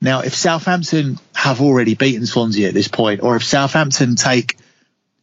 Now, 0.00 0.20
if 0.20 0.34
Southampton 0.34 1.18
have 1.34 1.60
already 1.60 1.94
beaten 1.94 2.24
Swansea 2.24 2.68
at 2.68 2.74
this 2.74 2.88
point, 2.88 3.22
or 3.22 3.36
if 3.36 3.44
Southampton 3.44 4.14
take 4.14 4.56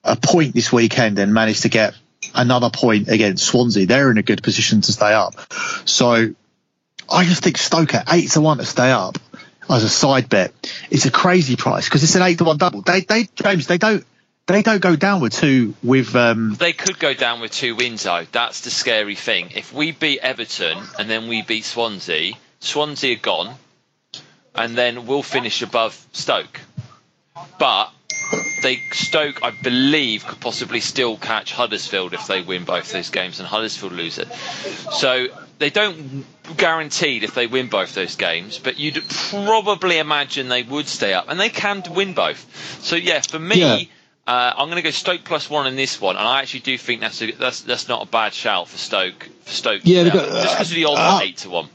a 0.03 0.15
point 0.15 0.53
this 0.53 0.71
weekend 0.71 1.17
and 1.17 1.33
manage 1.33 1.61
to 1.61 1.69
get 1.69 1.95
another 2.33 2.69
point 2.69 3.09
against 3.09 3.45
Swansea, 3.45 3.85
they're 3.85 4.11
in 4.11 4.17
a 4.17 4.23
good 4.23 4.41
position 4.43 4.81
to 4.81 4.91
stay 4.91 5.13
up. 5.13 5.35
So, 5.85 6.33
I 7.09 7.23
just 7.25 7.43
think 7.43 7.57
Stoke 7.57 7.93
at 7.93 8.11
eight 8.11 8.31
to 8.31 8.41
one 8.41 8.57
to 8.57 8.65
stay 8.65 8.91
up 8.91 9.17
as 9.69 9.83
a 9.83 9.89
side 9.89 10.29
bet. 10.29 10.53
It's 10.89 11.05
a 11.05 11.11
crazy 11.11 11.55
price 11.55 11.85
because 11.85 12.03
it's 12.03 12.15
an 12.15 12.21
eight 12.21 12.37
to 12.39 12.43
one 12.43 12.57
double. 12.57 12.81
They, 12.81 13.01
they, 13.01 13.29
James, 13.35 13.67
they 13.67 13.77
don't, 13.77 14.05
they 14.47 14.61
don't 14.61 14.81
go 14.81 14.95
down 14.95 15.21
with 15.21 15.33
two 15.33 15.73
with. 15.83 16.15
Um, 16.15 16.55
They 16.55 16.73
could 16.73 16.99
go 16.99 17.13
down 17.13 17.41
with 17.41 17.51
two 17.51 17.75
wins, 17.75 18.03
though. 18.03 18.25
That's 18.31 18.61
the 18.61 18.69
scary 18.69 19.15
thing. 19.15 19.51
If 19.55 19.73
we 19.73 19.91
beat 19.91 20.19
Everton 20.19 20.77
and 20.99 21.09
then 21.09 21.27
we 21.27 21.41
beat 21.41 21.65
Swansea, 21.65 22.33
Swansea 22.59 23.15
are 23.15 23.19
gone, 23.19 23.55
and 24.53 24.77
then 24.77 25.07
we'll 25.07 25.23
finish 25.23 25.61
above 25.61 25.99
Stoke. 26.13 26.61
But 27.59 27.91
they 28.65 28.81
Stoke, 28.91 29.43
I 29.43 29.51
believe, 29.51 30.25
could 30.25 30.39
possibly 30.39 30.79
still 30.79 31.17
catch 31.17 31.53
Huddersfield 31.53 32.13
if 32.13 32.25
they 32.27 32.41
win 32.41 32.65
both 32.65 32.91
those 32.91 33.09
games 33.11 33.39
and 33.39 33.47
Huddersfield 33.47 33.93
lose 33.93 34.17
it. 34.17 34.27
So 34.91 35.27
they 35.59 35.69
don't 35.69 36.25
guaranteed 36.57 37.23
if 37.23 37.35
they 37.35 37.47
win 37.47 37.69
both 37.69 37.93
those 37.95 38.15
games, 38.15 38.59
but 38.59 38.77
you'd 38.77 39.01
probably 39.07 39.99
imagine 39.99 40.49
they 40.49 40.63
would 40.63 40.87
stay 40.87 41.13
up, 41.13 41.29
and 41.29 41.39
they 41.39 41.49
can 41.49 41.83
win 41.93 42.13
both. 42.13 42.81
So 42.83 42.95
yeah, 42.95 43.21
for 43.21 43.39
me. 43.39 43.59
Yeah. 43.59 43.79
Uh, 44.27 44.51
I'm 44.57 44.69
going 44.69 44.77
to 44.77 44.81
go 44.81 44.89
Stoke 44.89 45.23
plus 45.23 45.51
one 45.51 45.67
in 45.67 45.75
this 45.75 46.01
one, 46.01 46.17
and 46.17 46.27
I 46.27 46.41
actually 46.41 46.61
do 46.61 46.79
think 46.79 46.99
that's 46.99 47.21
a, 47.21 47.31
that's 47.33 47.61
that's 47.61 47.87
not 47.87 48.07
a 48.07 48.09
bad 48.09 48.33
shout 48.33 48.67
for 48.67 48.77
Stoke. 48.79 49.29
For 49.43 49.51
Stoke, 49.51 49.81
Yeah, 49.83 50.05
to 50.05 50.09
they've 50.09 50.19
stay 50.19 50.29
got- 50.31 50.41
just 50.43 50.55
because 50.55 50.69
of 50.71 50.75
the 50.75 50.85
odds 50.85 50.99
uh, 50.99 51.19
eight 51.21 51.37
to 51.37 51.49
one. 51.51 51.69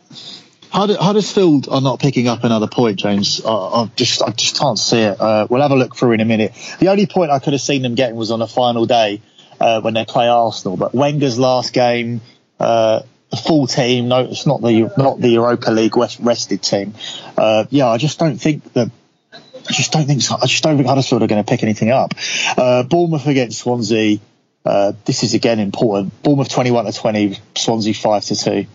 Hud- 0.73 0.97
Huddersfield 0.97 1.69
are 1.69 1.81
not 1.81 1.99
picking 2.01 2.29
up 2.29 2.45
another 2.45 2.69
point, 2.69 2.99
James. 2.99 3.45
I, 3.45 3.51
I 3.51 3.91
just, 3.97 4.23
I 4.23 4.31
just 4.31 4.59
can't 4.59 4.79
see 4.79 5.01
it. 5.01 5.21
Uh, 5.21 5.47
we'll 5.51 5.63
have 5.63 5.71
a 5.73 5.77
look 5.77 5.97
through 5.97 6.13
in 6.13 6.21
a 6.21 6.25
minute. 6.25 6.53
The 6.79 6.89
only 6.89 7.07
point 7.07 7.31
I 7.31 7.39
could 7.39 7.53
have 7.53 7.63
seen 7.63 7.83
them 7.83 7.95
getting 7.95 8.17
was 8.17 8.31
on 8.31 8.39
the 8.39 8.47
final 8.47 8.87
day 8.87 9.21
uh, 9.61 9.81
when 9.81 9.95
they 9.95 10.05
play 10.05 10.29
Arsenal. 10.29 10.77
But 10.77 10.95
Wenger's 10.95 11.39
last 11.39 11.73
game, 11.73 12.21
uh, 12.59 13.03
full 13.47 13.67
team. 13.67 14.09
No, 14.09 14.21
it's 14.21 14.47
not 14.47 14.61
the 14.63 14.93
not 14.97 15.21
the 15.21 15.29
Europa 15.29 15.71
League 15.71 15.97
rested 15.97 16.63
team. 16.63 16.95
Uh, 17.37 17.65
yeah, 17.71 17.89
I 17.89 17.99
just 17.99 18.19
don't 18.19 18.39
think 18.39 18.73
that. 18.75 18.91
I 19.33 19.73
just 19.73 19.93
don't 19.93 20.07
think. 20.07 20.23
I 20.31 20.47
just 20.47 20.63
don't 20.63 20.77
think 20.77 20.89
Huddersfield 20.89 21.23
are 21.23 21.27
going 21.27 21.45
to 21.45 21.49
pick 21.49 21.63
anything 21.63 21.91
up. 21.91 22.15
Uh, 22.57 22.83
Bournemouth 22.85 23.27
against 23.27 23.59
Swansea. 23.59 24.19
Uh, 24.65 24.93
this 25.05 25.23
is 25.23 25.35
again 25.35 25.59
important. 25.59 26.23
Bournemouth 26.23 26.49
twenty-one 26.49 26.87
to 26.87 26.93
twenty. 26.93 27.39
Swansea 27.57 27.95
five 27.95 28.25
to 28.25 28.37
two. 28.37 28.67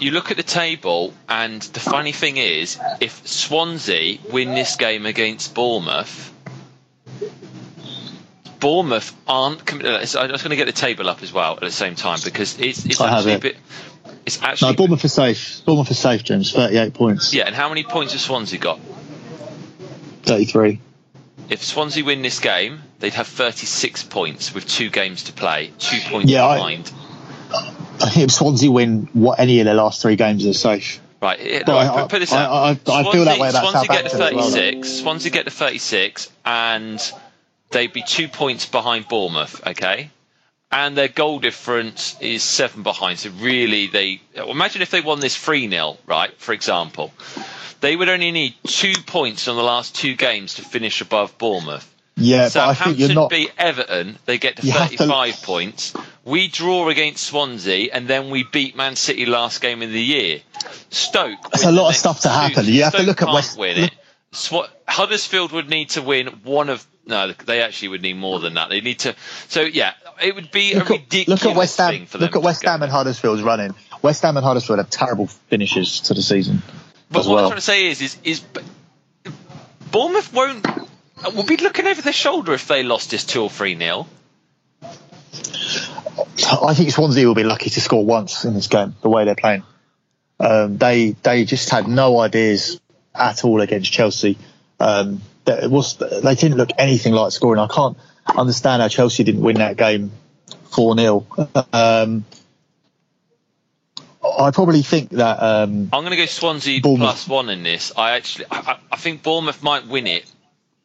You 0.00 0.10
look 0.10 0.30
at 0.30 0.36
the 0.36 0.42
table, 0.42 1.12
and 1.28 1.60
the 1.62 1.80
funny 1.80 2.12
thing 2.12 2.36
is, 2.36 2.78
if 3.00 3.26
Swansea 3.26 4.18
win 4.30 4.54
this 4.54 4.76
game 4.76 5.06
against 5.06 5.54
Bournemouth, 5.54 6.32
Bournemouth 8.60 9.14
aren't. 9.26 9.64
com- 9.64 9.80
uh, 9.84 9.98
I'm 9.98 10.00
just 10.06 10.16
going 10.44 10.50
to 10.50 10.56
get 10.56 10.66
the 10.66 10.72
table 10.72 11.08
up 11.08 11.22
as 11.22 11.32
well 11.32 11.54
at 11.54 11.60
the 11.60 11.70
same 11.70 11.94
time 11.94 12.18
because 12.24 12.58
it's 12.58 12.84
it's 12.84 13.00
actually 13.00 13.32
a 13.32 13.36
it. 13.36 13.42
bit. 13.42 13.56
It's 14.24 14.62
No, 14.62 14.72
Bournemouth 14.74 15.04
are 15.04 15.08
safe. 15.08 15.64
Bournemouth 15.64 15.90
are 15.90 15.94
safe, 15.94 16.24
James. 16.24 16.52
Thirty-eight 16.52 16.94
points. 16.94 17.32
yeah. 17.34 17.44
And 17.46 17.54
how 17.54 17.68
many 17.68 17.84
points 17.84 18.12
has 18.12 18.22
Swansea 18.22 18.58
got? 18.58 18.80
Thirty-three. 20.22 20.80
If 21.48 21.62
Swansea 21.62 22.04
win 22.04 22.22
this 22.22 22.40
game, 22.40 22.80
they'd 22.98 23.14
have 23.14 23.28
36 23.28 24.02
points 24.04 24.52
with 24.52 24.66
two 24.68 24.90
games 24.90 25.24
to 25.24 25.32
play, 25.32 25.70
two 25.78 26.00
points 26.10 26.28
Yeah, 26.28 26.42
behind. 26.56 26.90
I 26.92 27.05
think 28.10 28.24
if 28.24 28.30
Swansea 28.30 28.70
win 28.70 29.08
what 29.12 29.38
any 29.40 29.60
of 29.60 29.64
their 29.66 29.74
last 29.74 30.02
three 30.02 30.16
games, 30.16 30.44
they're 30.44 30.52
safe. 30.54 31.00
Right, 31.20 31.66
no, 31.66 31.76
I- 31.78 32.02
put, 32.02 32.10
put 32.10 32.18
this 32.20 32.32
I- 32.32 32.44
out. 32.44 32.52
I- 32.52 32.92
I 33.00 33.12
feel 33.12 33.24
that 33.24 33.38
way 33.38 33.48
about 33.48 33.70
Swansea 33.70 33.88
get 33.88 34.04
to 34.04 34.10
Southampton 34.10 34.38
as 34.38 34.44
well, 34.44 34.50
36. 34.52 34.88
Swansea 35.00 35.30
get 35.32 35.44
to 35.46 35.50
36, 35.50 36.30
and 36.44 37.12
they'd 37.70 37.92
be 37.92 38.02
two 38.02 38.28
points 38.28 38.66
behind 38.66 39.08
Bournemouth. 39.08 39.66
Okay, 39.66 40.10
and 40.70 40.96
their 40.96 41.08
goal 41.08 41.38
difference 41.38 42.16
is 42.20 42.42
seven 42.42 42.82
behind. 42.82 43.18
So 43.18 43.30
really, 43.40 43.86
they 43.86 44.20
imagine 44.34 44.82
if 44.82 44.90
they 44.90 45.00
won 45.00 45.20
this 45.20 45.36
three 45.36 45.68
0 45.68 45.96
right? 46.06 46.32
For 46.38 46.52
example, 46.52 47.12
they 47.80 47.96
would 47.96 48.08
only 48.10 48.30
need 48.30 48.54
two 48.64 48.92
points 49.06 49.48
on 49.48 49.56
the 49.56 49.62
last 49.62 49.94
two 49.96 50.14
games 50.16 50.54
to 50.56 50.62
finish 50.62 51.00
above 51.00 51.38
Bournemouth. 51.38 51.90
Yeah, 52.18 52.48
but 52.52 52.56
I 52.68 52.74
think 52.74 52.98
you're 52.98 53.12
not. 53.14 53.30
beat 53.30 53.52
Everton, 53.58 54.18
they 54.26 54.38
get 54.38 54.56
to 54.56 54.66
You 54.66 54.72
have 54.72 54.90
to- 54.90 54.96
35 54.98 55.42
points. 55.42 55.92
We 56.26 56.48
draw 56.48 56.88
against 56.88 57.22
Swansea, 57.24 57.88
and 57.92 58.08
then 58.08 58.30
we 58.30 58.42
beat 58.42 58.74
Man 58.76 58.96
City 58.96 59.26
last 59.26 59.60
game 59.60 59.80
of 59.80 59.90
the 59.90 60.02
year. 60.02 60.40
Stoke. 60.90 61.38
Win 61.52 61.68
a 61.68 61.70
lot 61.70 61.90
of 61.90 61.94
stuff 61.96 62.20
to 62.22 62.28
two. 62.28 62.34
happen. 62.34 62.66
You 62.66 62.82
have 62.82 62.96
to 62.96 63.04
look 63.04 63.22
at 63.22 63.28
West- 63.28 63.56
Win 63.56 63.84
it. 63.84 63.92
Swa- 64.32 64.68
Huddersfield 64.88 65.52
would 65.52 65.70
need 65.70 65.90
to 65.90 66.02
win 66.02 66.26
one 66.42 66.68
of. 66.68 66.84
No, 67.06 67.30
they 67.32 67.62
actually 67.62 67.88
would 67.88 68.02
need 68.02 68.16
more 68.16 68.40
than 68.40 68.54
that. 68.54 68.68
They 68.70 68.80
need 68.80 68.98
to. 69.00 69.14
So 69.46 69.60
yeah, 69.60 69.92
it 70.20 70.34
would 70.34 70.50
be 70.50 70.74
Look 70.74 70.90
a 70.90 70.94
at, 70.94 71.00
ridiculous 71.02 71.44
look 71.44 71.52
at 71.52 71.56
West 71.56 71.76
thing 71.76 71.98
Ham. 72.00 72.06
for 72.06 72.18
them. 72.18 72.26
Look 72.26 72.34
at 72.36 72.42
West 72.42 72.64
Ham 72.64 72.82
and. 72.82 72.90
Huddersfield's 72.90 73.42
running. 73.42 73.74
West 74.02 74.22
Ham 74.22 74.36
and 74.36 74.44
Huddersfield 74.44 74.80
have 74.80 74.90
terrible 74.90 75.28
finishes 75.28 76.00
to 76.00 76.14
the 76.14 76.22
season 76.22 76.60
But 77.08 77.24
what 77.26 77.38
I'm 77.44 77.50
trying 77.50 77.58
to 77.58 77.60
say 77.60 77.86
is, 77.86 78.02
is, 78.02 78.16
is 78.24 78.42
Bournemouth 79.92 80.32
won't. 80.32 80.66
We'll 81.32 81.44
be 81.44 81.56
looking 81.56 81.86
over 81.86 82.02
their 82.02 82.12
shoulder 82.12 82.52
if 82.52 82.66
they 82.68 82.82
lost 82.82 83.10
this 83.10 83.24
two 83.24 83.42
or 83.42 83.50
three 83.50 83.74
nil. 83.76 84.06
I 86.50 86.74
think 86.74 86.90
Swansea 86.90 87.26
will 87.26 87.34
be 87.34 87.44
lucky 87.44 87.70
to 87.70 87.80
score 87.80 88.04
once 88.04 88.44
in 88.44 88.54
this 88.54 88.68
game. 88.68 88.94
The 89.02 89.08
way 89.08 89.24
they're 89.24 89.34
playing, 89.34 89.62
um, 90.40 90.76
they 90.78 91.10
they 91.22 91.44
just 91.44 91.70
had 91.70 91.88
no 91.88 92.18
ideas 92.20 92.80
at 93.14 93.44
all 93.44 93.60
against 93.60 93.92
Chelsea. 93.92 94.38
Um, 94.78 95.22
that 95.44 95.64
it 95.64 95.70
was 95.70 95.96
they 95.96 96.34
didn't 96.34 96.56
look 96.58 96.70
anything 96.78 97.12
like 97.12 97.32
scoring. 97.32 97.60
I 97.60 97.66
can't 97.68 97.96
understand 98.36 98.82
how 98.82 98.88
Chelsea 98.88 99.24
didn't 99.24 99.40
win 99.42 99.56
that 99.56 99.76
game 99.76 100.10
four 100.74 100.96
0 100.96 101.26
um, 101.72 102.24
I 104.38 104.50
probably 104.50 104.82
think 104.82 105.10
that 105.10 105.40
um, 105.42 105.88
I'm 105.92 106.02
going 106.02 106.10
to 106.10 106.16
go 106.16 106.26
Swansea 106.26 106.80
plus 106.82 107.28
one 107.28 107.48
in 107.48 107.62
this. 107.62 107.92
I 107.96 108.16
actually, 108.16 108.46
I, 108.50 108.58
I- 108.72 108.78
I 108.92 108.96
think 108.96 109.22
Bournemouth 109.22 109.62
might 109.62 109.86
win 109.86 110.06
it. 110.06 110.24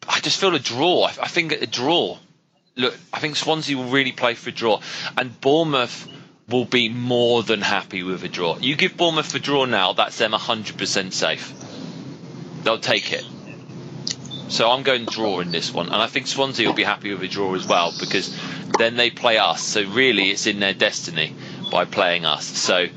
I 0.08 0.20
just 0.20 0.40
feel 0.40 0.54
a 0.56 0.60
draw. 0.60 1.06
I, 1.06 1.10
I 1.24 1.28
think 1.28 1.52
a 1.54 1.66
draw. 1.66 2.18
Look, 2.76 2.98
I 3.12 3.20
think 3.20 3.36
Swansea 3.36 3.78
will 3.78 3.90
really 3.90 4.12
play 4.14 4.34
for 4.34 4.50
a 4.50 4.54
draw, 4.54 4.82
and 5.18 5.40
Bournemouth 5.42 6.08
will 6.48 6.66
be 6.66 6.90
more 6.90 7.44
than 7.44 7.62
happy 7.62 8.04
with 8.04 8.24
a 8.24 8.30
draw. 8.30 8.58
You 8.58 8.76
give 8.76 8.98
Bournemouth 8.98 9.34
a 9.36 9.40
draw 9.40 9.66
now, 9.66 9.94
that's 9.94 10.18
them 10.18 10.32
100% 10.32 11.14
safe. 11.14 11.54
They'll 12.64 12.80
take 12.80 13.12
it. 13.12 13.26
So 14.48 14.70
I'm 14.70 14.84
going 14.84 15.06
draw 15.06 15.40
in 15.40 15.52
this 15.52 15.74
one, 15.74 15.88
and 15.88 15.96
I 15.96 16.08
think 16.08 16.28
Swansea 16.28 16.68
will 16.68 16.76
be 16.76 16.84
happy 16.84 17.14
with 17.14 17.24
a 17.24 17.28
draw 17.28 17.56
as 17.56 17.66
well 17.66 17.94
because 18.00 18.38
then 18.78 18.98
they 18.98 19.10
play 19.10 19.38
us. 19.38 19.64
So 19.64 19.84
really, 19.84 20.30
it's 20.30 20.46
in 20.46 20.60
their 20.60 20.74
destiny 20.74 21.34
by 21.72 21.86
playing 21.86 22.26
us. 22.26 22.46
So 22.46 22.88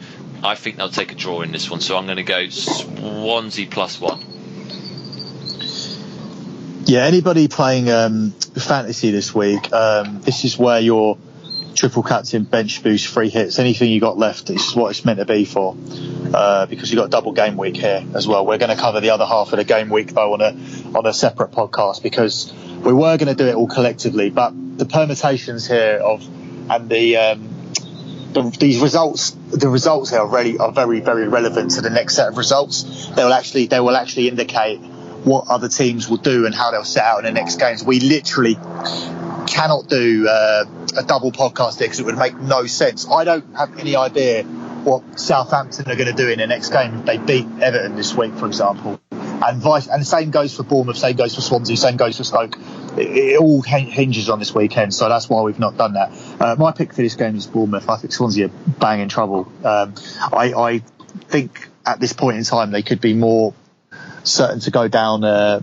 I 0.43 0.57
think 0.57 0.77
they'll 0.77 0.89
take 0.89 1.13
a 1.13 1.15
draw 1.15 1.43
in 1.43 1.53
this 1.53 1.71
one. 1.71 1.81
So 1.81 1.97
I'm 1.97 2.07
going 2.07 2.17
to 2.17 2.25
go 2.25 2.49
Swansea 2.49 3.67
plus 3.69 4.01
one. 4.01 4.34
Yeah, 6.87 7.05
anybody 7.05 7.49
playing 7.49 7.91
um, 7.91 8.33
fantasy 8.33 9.11
this 9.11 9.35
week, 9.35 9.73
um, 9.73 10.21
this 10.21 10.45
is 10.45 10.59
where 10.59 10.81
your 10.81 11.17
triple 11.75 12.03
captain, 12.03 12.45
bench 12.45 12.83
boost, 12.83 13.07
free 13.07 13.31
hits, 13.31 13.59
anything 13.59 13.91
you 13.91 14.01
got 14.01 14.19
left, 14.19 14.51
is 14.51 14.77
what 14.77 14.91
it's 14.91 15.03
meant 15.03 15.19
to 15.19 15.25
be 15.25 15.47
for. 15.47 15.75
Uh, 16.35 16.67
because 16.67 16.93
you've 16.93 17.01
got 17.01 17.09
double 17.11 17.33
game 17.33 17.57
week 17.57 17.79
here 17.79 18.05
as 18.15 18.29
well. 18.29 18.45
We're 18.45 18.59
going 18.59 18.75
to 18.75 18.81
cover 18.81 19.01
the 19.01 19.11
other 19.11 19.25
half 19.25 19.53
of 19.55 19.57
the 19.57 19.65
game 19.65 19.89
week 19.89 20.13
though 20.13 20.35
on 20.35 20.43
a 20.43 20.49
on 20.95 21.07
a 21.07 21.15
separate 21.15 21.53
podcast 21.53 22.03
because 22.03 22.53
we 22.53 22.93
were 22.93 23.17
going 23.17 23.35
to 23.35 23.35
do 23.35 23.47
it 23.47 23.55
all 23.55 23.69
collectively, 23.69 24.29
but 24.29 24.53
the 24.77 24.85
permutations 24.85 25.67
here 25.67 26.01
of 26.05 26.23
and 26.71 26.91
the 26.91 27.17
um, 27.17 27.73
the, 28.35 28.43
these 28.61 28.81
results, 28.81 29.31
the 29.31 29.69
results 29.69 30.11
here 30.11 30.19
are 30.19 30.29
really 30.29 30.59
are 30.59 30.73
very 30.73 31.01
very 31.01 31.29
relevant 31.29 31.71
to 31.73 31.81
the 31.81 31.91
next 31.91 32.17
set 32.17 32.29
of 32.29 32.37
results. 32.37 33.09
They 33.15 33.25
will 33.25 33.33
actually 33.33 33.67
they 33.69 33.81
will 33.81 33.97
actually 33.97 34.29
indicate 34.29 34.81
what 35.25 35.49
other 35.49 35.69
teams 35.69 36.09
will 36.09 36.19
do 36.19 36.47
and 36.47 36.55
how 36.55 36.71
they'll 36.71 36.85
set 36.85 37.05
out 37.05 37.19
in 37.19 37.25
the 37.25 37.33
next 37.33 37.59
games. 37.59 37.83
We 37.83 38.01
literally 38.01 38.57
cannot 39.47 39.89
do 39.89 40.29
uh, 40.29 40.65
a 40.97 41.03
double 41.03 41.33
podcast 41.33 41.79
here 41.79 41.87
because 41.87 42.01
it 42.01 42.07
would 42.07 42.19
make 42.19 42.37
no 42.39 42.67
sense. 42.67 43.09
I 43.09 43.25
don't 43.25 43.57
have 43.57 43.79
any 43.79 43.97
idea 43.97 44.45
what 44.45 45.19
Southampton 45.19 45.91
are 45.91 45.97
going 45.97 46.15
to 46.15 46.23
do 46.23 46.29
in 46.29 46.39
the 46.39 46.47
next 46.47 46.71
game. 46.71 47.05
They 47.05 47.19
beat 47.19 47.47
Everton 47.61 47.97
this 47.97 48.15
week, 48.15 48.35
for 48.35 48.47
example, 48.47 49.01
and 49.11 49.61
vice 49.61 49.87
and 49.87 50.03
the 50.03 50.07
same 50.07 50.31
goes 50.31 50.55
for 50.55 50.63
Bournemouth, 50.63 50.99
same 50.99 51.17
goes 51.17 51.35
for 51.35 51.41
Swansea, 51.41 51.77
same 51.77 51.97
goes 51.97 52.19
for 52.19 52.25
Stoke. 52.25 52.57
It, 52.99 53.17
it 53.17 53.41
all 53.41 53.63
hinges 53.63 54.29
on 54.29 54.39
this 54.39 54.55
weekend, 54.55 54.93
so 54.93 55.09
that's 55.09 55.29
why 55.29 55.41
we've 55.41 55.59
not 55.59 55.77
done 55.77 55.95
that. 55.95 56.13
Uh, 56.39 56.57
my 56.59 56.73
pick 56.73 56.93
for 56.93 57.03
this 57.03 57.15
game 57.15 57.37
is 57.37 57.47
Bournemouth. 57.47 57.89
I 57.89 57.97
think 57.97 58.13
Swansea 58.13 58.47
are 58.47 58.51
bang 58.79 59.01
in 59.01 59.09
trouble. 59.09 59.51
Um, 59.65 59.95
I, 60.33 60.53
I 60.55 60.79
think 61.29 61.69
at 61.87 62.01
this 62.01 62.13
point 62.13 62.37
in 62.37 62.45
time 62.45 62.71
they 62.71 62.83
could 62.83 63.01
be 63.01 63.15
more 63.15 63.55
certain 64.25 64.61
to 64.61 64.71
go 64.71 64.89
down 64.89 65.25
uh, 65.25 65.61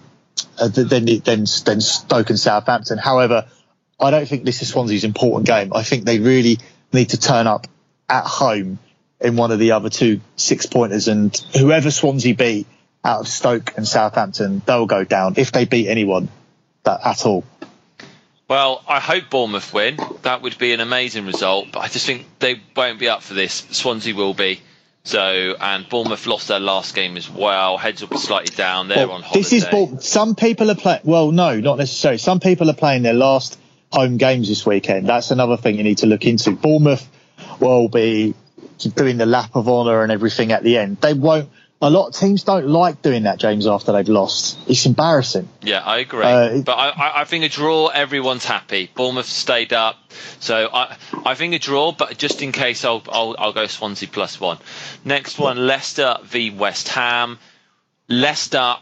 than, 0.58 1.06
than, 1.06 1.06
than 1.26 1.82
Stoke 1.82 2.30
and 2.30 2.40
Southampton. 2.40 2.98
However, 2.98 3.48
I 4.00 4.12
don't 4.12 4.28
think 4.28 4.44
this 4.44 4.62
is 4.62 4.70
Swansea's 4.70 5.04
important 5.04 5.48
game. 5.48 5.74
I 5.74 5.84
think 5.84 6.06
they 6.06 6.20
really 6.20 6.58
need 6.92 7.10
to 7.10 7.20
turn 7.20 7.48
up 7.48 7.68
at 8.10 8.26
home 8.26 8.80
in 9.20 9.36
one 9.36 9.52
of 9.52 9.60
the 9.60 9.72
other 9.72 9.90
two 9.90 10.20
six 10.36 10.66
pointers, 10.66 11.08
and 11.08 11.36
whoever 11.58 11.92
Swansea 11.92 12.34
beat 12.34 12.68
out 13.04 13.22
of 13.22 13.28
Stoke 13.28 13.78
and 13.78 13.88
Southampton, 13.88 14.62
they'll 14.66 14.88
go 14.88 15.04
down 15.04 15.36
if 15.38 15.52
they 15.52 15.66
beat 15.66 15.88
anyone 15.88 16.30
that, 16.84 17.00
at 17.06 17.26
all. 17.26 17.44
Well, 18.48 18.84
I 18.88 19.00
hope 19.00 19.30
Bournemouth 19.30 19.74
win. 19.74 19.98
That 20.24 20.42
would 20.42 20.58
be 20.58 20.74
an 20.74 20.82
amazing 20.82 21.26
result, 21.26 21.68
but 21.72 21.80
I 21.80 21.88
just 21.88 22.06
think 22.06 22.26
they 22.40 22.60
won't 22.76 23.00
be 23.00 23.08
up 23.08 23.22
for 23.22 23.34
this. 23.34 23.66
Swansea 23.72 24.14
will 24.14 24.34
be. 24.34 24.60
So, 25.04 25.56
and 25.60 25.90
Bournemouth 25.90 26.28
lost 26.28 26.48
their 26.48 26.60
last 26.60 26.94
game 26.94 27.18
as 27.18 27.30
well. 27.30 27.78
Heads 27.78 28.02
will 28.02 28.10
be 28.10 28.18
slightly 28.18 28.56
down. 28.56 28.88
They're 28.88 29.08
well, 29.08 29.18
on 29.18 29.24
holiday. 29.24 29.40
This 29.40 29.54
is 29.54 30.08
some 30.08 30.36
people 30.36 30.70
are 30.70 30.76
playing. 30.76 31.02
Well, 31.04 31.32
no, 31.32 31.60
not 31.60 31.80
necessarily. 31.80 32.20
Some 32.20 32.40
people 32.40 32.70
are 32.70 32.76
playing 32.76 33.02
their 33.02 33.14
last 33.14 33.60
home 33.92 34.18
games 34.18 34.48
this 34.48 34.66
weekend. 34.66 35.08
That's 35.08 35.32
another 35.32 35.58
thing 35.58 35.78
you 35.78 35.84
need 35.84 36.00
to 36.00 36.06
look 36.06 36.26
into. 36.26 36.52
Bournemouth 36.52 37.10
will 37.60 37.90
be 37.90 38.36
doing 38.96 39.18
the 39.18 39.26
lap 39.26 39.56
of 39.56 39.68
honour 39.68 40.04
and 40.04 40.12
everything 40.12 40.52
at 40.52 40.64
the 40.64 40.78
end. 40.78 40.98
They 40.98 41.14
won't. 41.14 41.50
A 41.84 41.90
lot 41.90 42.10
of 42.10 42.16
teams 42.16 42.44
don't 42.44 42.68
like 42.68 43.02
doing 43.02 43.24
that, 43.24 43.40
James, 43.40 43.66
after 43.66 43.92
they've 43.92 44.08
lost. 44.08 44.58
It's 44.68 44.86
embarrassing. 44.86 45.50
Yeah, 45.64 45.80
I 45.80 45.98
agree. 45.98 46.24
Uh, 46.24 46.62
but 46.62 46.74
I, 46.74 47.22
I, 47.22 47.24
think 47.24 47.44
a 47.44 47.50
draw, 47.50 47.88
everyone's 47.88 48.46
happy. 48.46 48.92
Bournemouth 48.94 49.26
stayed 49.26 49.74
up, 49.74 49.98
so 50.40 50.70
I, 50.72 50.96
I 51.26 51.34
think 51.34 51.56
a 51.56 51.60
draw. 51.60 51.92
But 51.92 52.20
just 52.20 52.44
in 52.44 52.52
case, 52.52 52.86
I'll, 52.86 53.02
I'll, 53.10 53.36
I'll 53.40 53.54
go 53.54 53.66
Swansea 53.66 54.08
plus 54.08 54.40
one. 54.40 54.60
Next 55.04 55.40
one, 55.40 55.66
Leicester 55.66 56.18
v 56.24 56.52
West 56.52 56.90
Ham. 56.90 57.40
Leicester, 58.08 58.76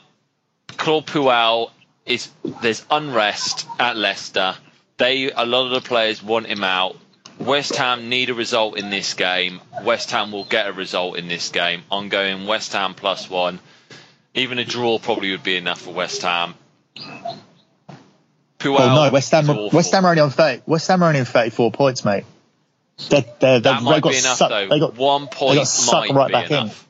Claude 0.67 1.05
Puel 1.05 1.71
is 2.05 2.29
there's 2.61 2.85
unrest 2.91 3.65
at 3.79 3.95
Leicester. 3.95 4.55
They 4.97 5.31
a 5.31 5.45
lot 5.45 5.67
of 5.67 5.71
the 5.71 5.87
players 5.87 6.21
want 6.21 6.47
him 6.47 6.63
out. 6.65 6.97
West 7.39 7.77
Ham 7.77 8.09
need 8.09 8.29
a 8.29 8.33
result 8.33 8.77
in 8.77 8.89
this 8.89 9.13
game. 9.13 9.61
West 9.83 10.11
Ham 10.11 10.31
will 10.31 10.43
get 10.43 10.67
a 10.67 10.73
result 10.73 11.17
in 11.17 11.27
this 11.27 11.49
game. 11.49 11.83
I'm 11.89 12.09
going 12.09 12.45
West 12.45 12.73
Ham 12.73 12.93
plus 12.93 13.29
one. 13.29 13.59
Even 14.35 14.59
a 14.59 14.65
draw 14.65 14.99
probably 14.99 15.31
would 15.31 15.43
be 15.43 15.55
enough 15.55 15.81
for 15.81 15.93
West 15.93 16.21
Ham. 16.21 16.53
Puel, 18.59 18.77
well, 18.77 19.05
no, 19.05 19.11
West 19.11 19.31
Ham. 19.31 19.47
West 19.71 19.93
Ham 19.93 20.05
are 20.05 20.09
only 20.09 20.21
on 20.21 20.29
30, 20.31 20.63
West 20.65 20.87
Ham 20.89 21.01
are 21.01 21.07
only 21.07 21.21
on 21.21 21.25
34 21.25 21.71
points, 21.71 22.03
mate. 22.03 22.25
They're, 23.09 23.23
they're, 23.39 23.59
that 23.61 23.81
might 23.83 24.01
got 24.01 24.11
be 24.11 24.17
enough, 24.17 24.39
though. 24.39 24.67
They 24.67 24.79
got, 24.79 24.97
one 24.97 25.27
point 25.27 25.51
they 25.51 25.57
got 25.59 25.67
sucked 25.67 26.11
right 26.11 26.31
back 26.31 26.51
enough. 26.51 26.87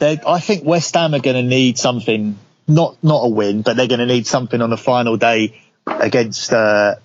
in. 0.00 0.20
I 0.26 0.40
think 0.40 0.64
West 0.64 0.94
Ham 0.94 1.14
are 1.14 1.20
going 1.20 1.36
to 1.36 1.42
need 1.42 1.78
something, 1.78 2.36
not 2.66 2.96
not 3.04 3.20
a 3.24 3.28
win, 3.28 3.62
but 3.62 3.76
they're 3.76 3.86
going 3.86 4.00
to 4.00 4.06
need 4.06 4.26
something 4.26 4.60
on 4.60 4.70
the 4.70 4.76
final 4.76 5.16
day 5.16 5.62
against 5.86 6.52
uh, 6.52 6.96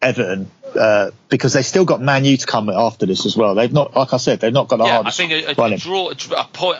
Everton 0.00 0.50
uh, 0.76 1.10
because 1.28 1.52
they 1.52 1.62
still 1.62 1.84
got 1.84 2.00
Man 2.00 2.24
U 2.24 2.36
to 2.36 2.46
come 2.46 2.68
after 2.68 3.06
this 3.06 3.26
as 3.26 3.36
well. 3.36 3.54
They've 3.54 3.72
not, 3.72 3.94
like 3.94 4.12
I 4.12 4.18
said, 4.18 4.40
they've 4.40 4.52
not 4.52 4.68
got 4.68 4.78
the 4.78 4.84
yeah, 4.84 4.94
hardest. 4.94 5.20
I 5.20 5.26
think 5.26 5.58
a, 5.58 5.60
a, 5.60 5.72
a 5.72 5.76
draw, 5.76 6.10
a 6.10 6.44
point. 6.44 6.78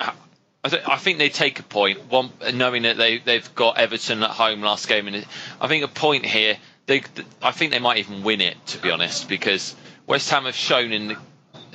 I, 0.65 0.69
th- 0.69 0.83
I, 0.87 0.97
think 0.97 1.19
they 1.19 1.29
take 1.29 1.59
a 1.61 1.63
point, 1.63 2.11
one, 2.11 2.31
knowing 2.55 2.83
that 2.83 2.97
they 2.97 3.19
they've 3.19 3.55
got 3.55 3.79
Everton 3.79 4.23
at 4.23 4.31
home 4.31 4.63
last 4.63 4.89
game, 4.89 5.09
and 5.09 5.27
I 5.61 5.69
think 5.69 5.85
a 5.85 5.89
point 5.89 6.25
here. 6.25 6.57
They, 6.87 7.03
I 7.43 7.53
think 7.53 7.73
they 7.73 7.79
might 7.79 7.99
even 7.99 8.23
win 8.23 8.43
it, 8.43 8.59
to 8.67 8.79
be 8.79 8.91
honest, 8.91 9.27
because 9.27 9.75
West 10.07 10.29
Ham 10.31 10.45
have 10.45 10.55
shown 10.55 10.93
in 10.93 11.09
the, 11.09 11.17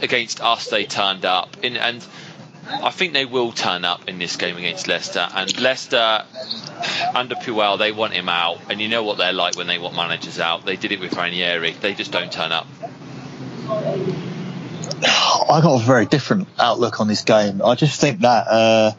against 0.02 0.40
us 0.40 0.68
they 0.70 0.86
turned 0.86 1.26
up, 1.26 1.58
in, 1.64 1.78
and 1.78 2.06
I 2.72 2.92
think 2.92 3.14
they 3.14 3.26
will 3.26 3.52
turn 3.52 3.84
up 3.84 4.08
in 4.08 4.20
this 4.20 4.36
game 4.36 4.58
against 4.58 4.88
Leicester. 4.88 5.28
And 5.34 5.60
Leicester, 5.60 6.24
under 7.16 7.36
Puel, 7.36 7.78
they 7.80 7.92
want 7.92 8.14
him 8.14 8.30
out. 8.30 8.60
And 8.70 8.80
you 8.80 8.88
know 8.88 9.04
what 9.04 9.18
they're 9.18 9.34
like 9.34 9.58
when 9.58 9.68
they 9.68 9.80
want 9.80 9.96
managers 9.96 10.40
out. 10.40 10.66
They 10.66 10.76
did 10.76 10.92
it 10.92 11.00
with 11.00 11.14
Ranieri. 11.16 11.72
They 11.72 11.94
just 11.94 12.12
don't 12.12 12.32
turn 12.32 12.52
up. 12.52 12.68
I 15.02 15.62
got 15.62 15.82
a 15.82 15.86
very 15.86 16.06
different 16.06 16.48
outlook 16.60 17.00
on 17.00 17.08
this 17.08 17.24
game. 17.24 17.62
I 17.64 17.76
just 17.76 18.00
think 18.00 18.20
that, 18.20 18.48
uh, 18.48 18.92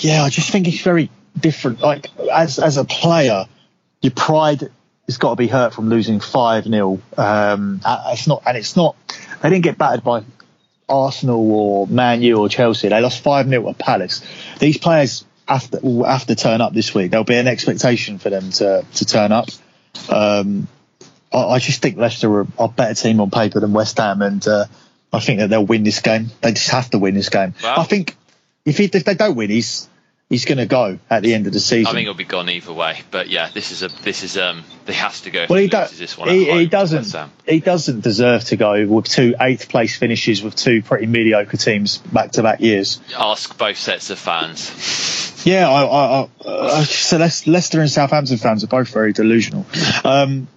yeah, 0.00 0.22
I 0.22 0.30
just 0.30 0.50
think 0.50 0.68
it's 0.68 0.80
very 0.80 1.10
different. 1.38 1.80
Like 1.80 2.06
as 2.32 2.58
as 2.58 2.76
a 2.76 2.84
player, 2.84 3.46
your 4.00 4.12
pride 4.12 4.70
has 5.06 5.18
got 5.18 5.30
to 5.30 5.36
be 5.36 5.48
hurt 5.48 5.74
from 5.74 5.88
losing 5.88 6.20
five 6.20 6.64
0 6.64 7.00
um, 7.16 7.80
It's 7.84 8.26
not, 8.26 8.42
and 8.46 8.56
it's 8.56 8.76
not. 8.76 8.96
They 9.42 9.50
didn't 9.50 9.64
get 9.64 9.78
battered 9.78 10.04
by 10.04 10.22
Arsenal 10.90 11.50
or 11.50 11.86
Man 11.86 12.22
U 12.22 12.38
or 12.38 12.48
Chelsea. 12.48 12.88
They 12.88 13.00
lost 13.00 13.22
5 13.22 13.48
0 13.48 13.70
at 13.70 13.78
Palace. 13.78 14.22
These 14.58 14.78
players 14.78 15.24
have 15.46 15.70
to, 15.70 15.80
will 15.80 16.04
have 16.04 16.26
to 16.26 16.34
turn 16.34 16.60
up 16.60 16.72
this 16.72 16.94
week. 16.94 17.10
There'll 17.10 17.24
be 17.24 17.36
an 17.36 17.48
expectation 17.48 18.18
for 18.18 18.30
them 18.30 18.50
to, 18.52 18.84
to 18.94 19.04
turn 19.04 19.32
up. 19.32 19.48
Um, 20.08 20.68
I, 21.32 21.38
I, 21.38 21.58
just 21.58 21.82
think 21.82 21.96
Leicester 21.96 22.32
are 22.32 22.46
a 22.58 22.68
better 22.68 22.94
team 22.94 23.20
on 23.20 23.30
paper 23.30 23.60
than 23.60 23.72
West 23.72 23.98
Ham, 23.98 24.22
and 24.22 24.46
uh, 24.46 24.66
I 25.12 25.20
think 25.20 25.40
that 25.40 25.50
they'll 25.50 25.66
win 25.66 25.82
this 25.82 26.00
game. 26.00 26.30
They 26.40 26.52
just 26.52 26.70
have 26.70 26.90
to 26.90 26.98
win 26.98 27.14
this 27.14 27.28
game. 27.28 27.54
I 27.62 27.84
think 27.84 28.16
if, 28.64 28.78
he, 28.78 28.84
if 28.84 29.04
they 29.04 29.14
don't 29.14 29.36
win, 29.36 29.50
he's 29.50 29.88
he's 30.30 30.46
going 30.46 30.58
to 30.58 30.66
go 30.66 30.98
at 31.10 31.22
the 31.22 31.34
end 31.34 31.46
of 31.46 31.52
the 31.52 31.60
season. 31.60 31.88
I 31.88 31.92
think 31.92 32.06
he'll 32.06 32.14
be 32.14 32.24
gone 32.24 32.48
either 32.48 32.72
way. 32.72 33.02
But 33.10 33.28
yeah, 33.28 33.50
this 33.52 33.72
is 33.72 33.82
a 33.82 33.88
this 34.02 34.22
is 34.22 34.38
um 34.38 34.64
he 34.86 34.94
has 34.94 35.20
to 35.22 35.30
go. 35.30 35.46
Well, 35.50 35.58
he, 35.58 35.68
do, 35.68 35.84
he, 36.26 36.50
he 36.50 36.66
doesn't 36.66 37.14
he 37.46 37.60
doesn't 37.60 38.00
deserve 38.00 38.44
to 38.44 38.56
go 38.56 38.86
with 38.86 39.06
two 39.06 39.34
eighth 39.38 39.68
place 39.68 39.98
finishes 39.98 40.42
with 40.42 40.54
two 40.54 40.82
pretty 40.82 41.06
mediocre 41.06 41.58
teams 41.58 41.98
back 41.98 42.32
to 42.32 42.42
back 42.42 42.60
years. 42.60 43.00
Ask 43.14 43.58
both 43.58 43.76
sets 43.76 44.08
of 44.08 44.18
fans. 44.18 45.42
Yeah, 45.44 45.68
I, 45.68 45.84
I, 45.84 46.20
I, 46.20 46.28
uh, 46.44 46.84
so 46.84 47.16
Leicester 47.18 47.80
and 47.80 47.90
Southampton 47.90 48.36
fans 48.36 48.62
are 48.62 48.68
both 48.68 48.92
very 48.92 49.12
delusional. 49.12 49.66
Um, 50.04 50.48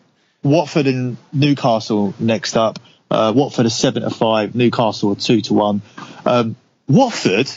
Watford 0.43 0.87
and 0.87 1.15
Newcastle 1.31 2.13
next 2.19 2.57
up. 2.57 2.79
Uh, 3.09 3.31
Watford 3.33 3.65
are 3.65 3.69
seven 3.69 4.03
to 4.03 4.09
five. 4.09 4.55
Newcastle 4.55 5.13
are 5.13 5.15
two 5.15 5.39
to 5.41 5.53
one. 5.53 5.81
Um, 6.25 6.57
Watford 6.87 7.49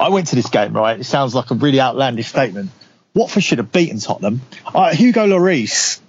I 0.00 0.08
went 0.08 0.28
to 0.28 0.36
this 0.36 0.48
game, 0.48 0.72
right? 0.72 0.98
It 0.98 1.04
sounds 1.04 1.34
like 1.34 1.50
a 1.50 1.54
really 1.54 1.80
outlandish 1.80 2.28
statement. 2.28 2.70
Watford 3.14 3.42
should 3.42 3.58
have 3.58 3.72
beaten 3.72 3.98
Tottenham. 3.98 4.42
Uh, 4.66 4.94
Hugo 4.94 5.26
Lloris 5.26 6.00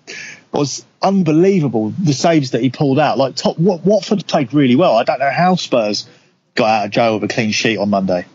was 0.51 0.85
unbelievable. 1.01 1.93
The 2.01 2.13
saves 2.13 2.51
that 2.51 2.61
he 2.61 2.69
pulled 2.69 2.99
out, 2.99 3.17
like 3.17 3.35
top, 3.35 3.57
Watford 3.57 4.27
played 4.27 4.53
really 4.53 4.75
well. 4.75 4.95
I 4.95 5.03
don't 5.03 5.19
know 5.19 5.29
how 5.29 5.55
Spurs 5.55 6.07
got 6.55 6.69
out 6.69 6.85
of 6.85 6.91
jail 6.91 7.19
with 7.19 7.29
a 7.29 7.33
clean 7.33 7.51
sheet 7.51 7.77
on 7.77 7.89
Monday. 7.89 8.25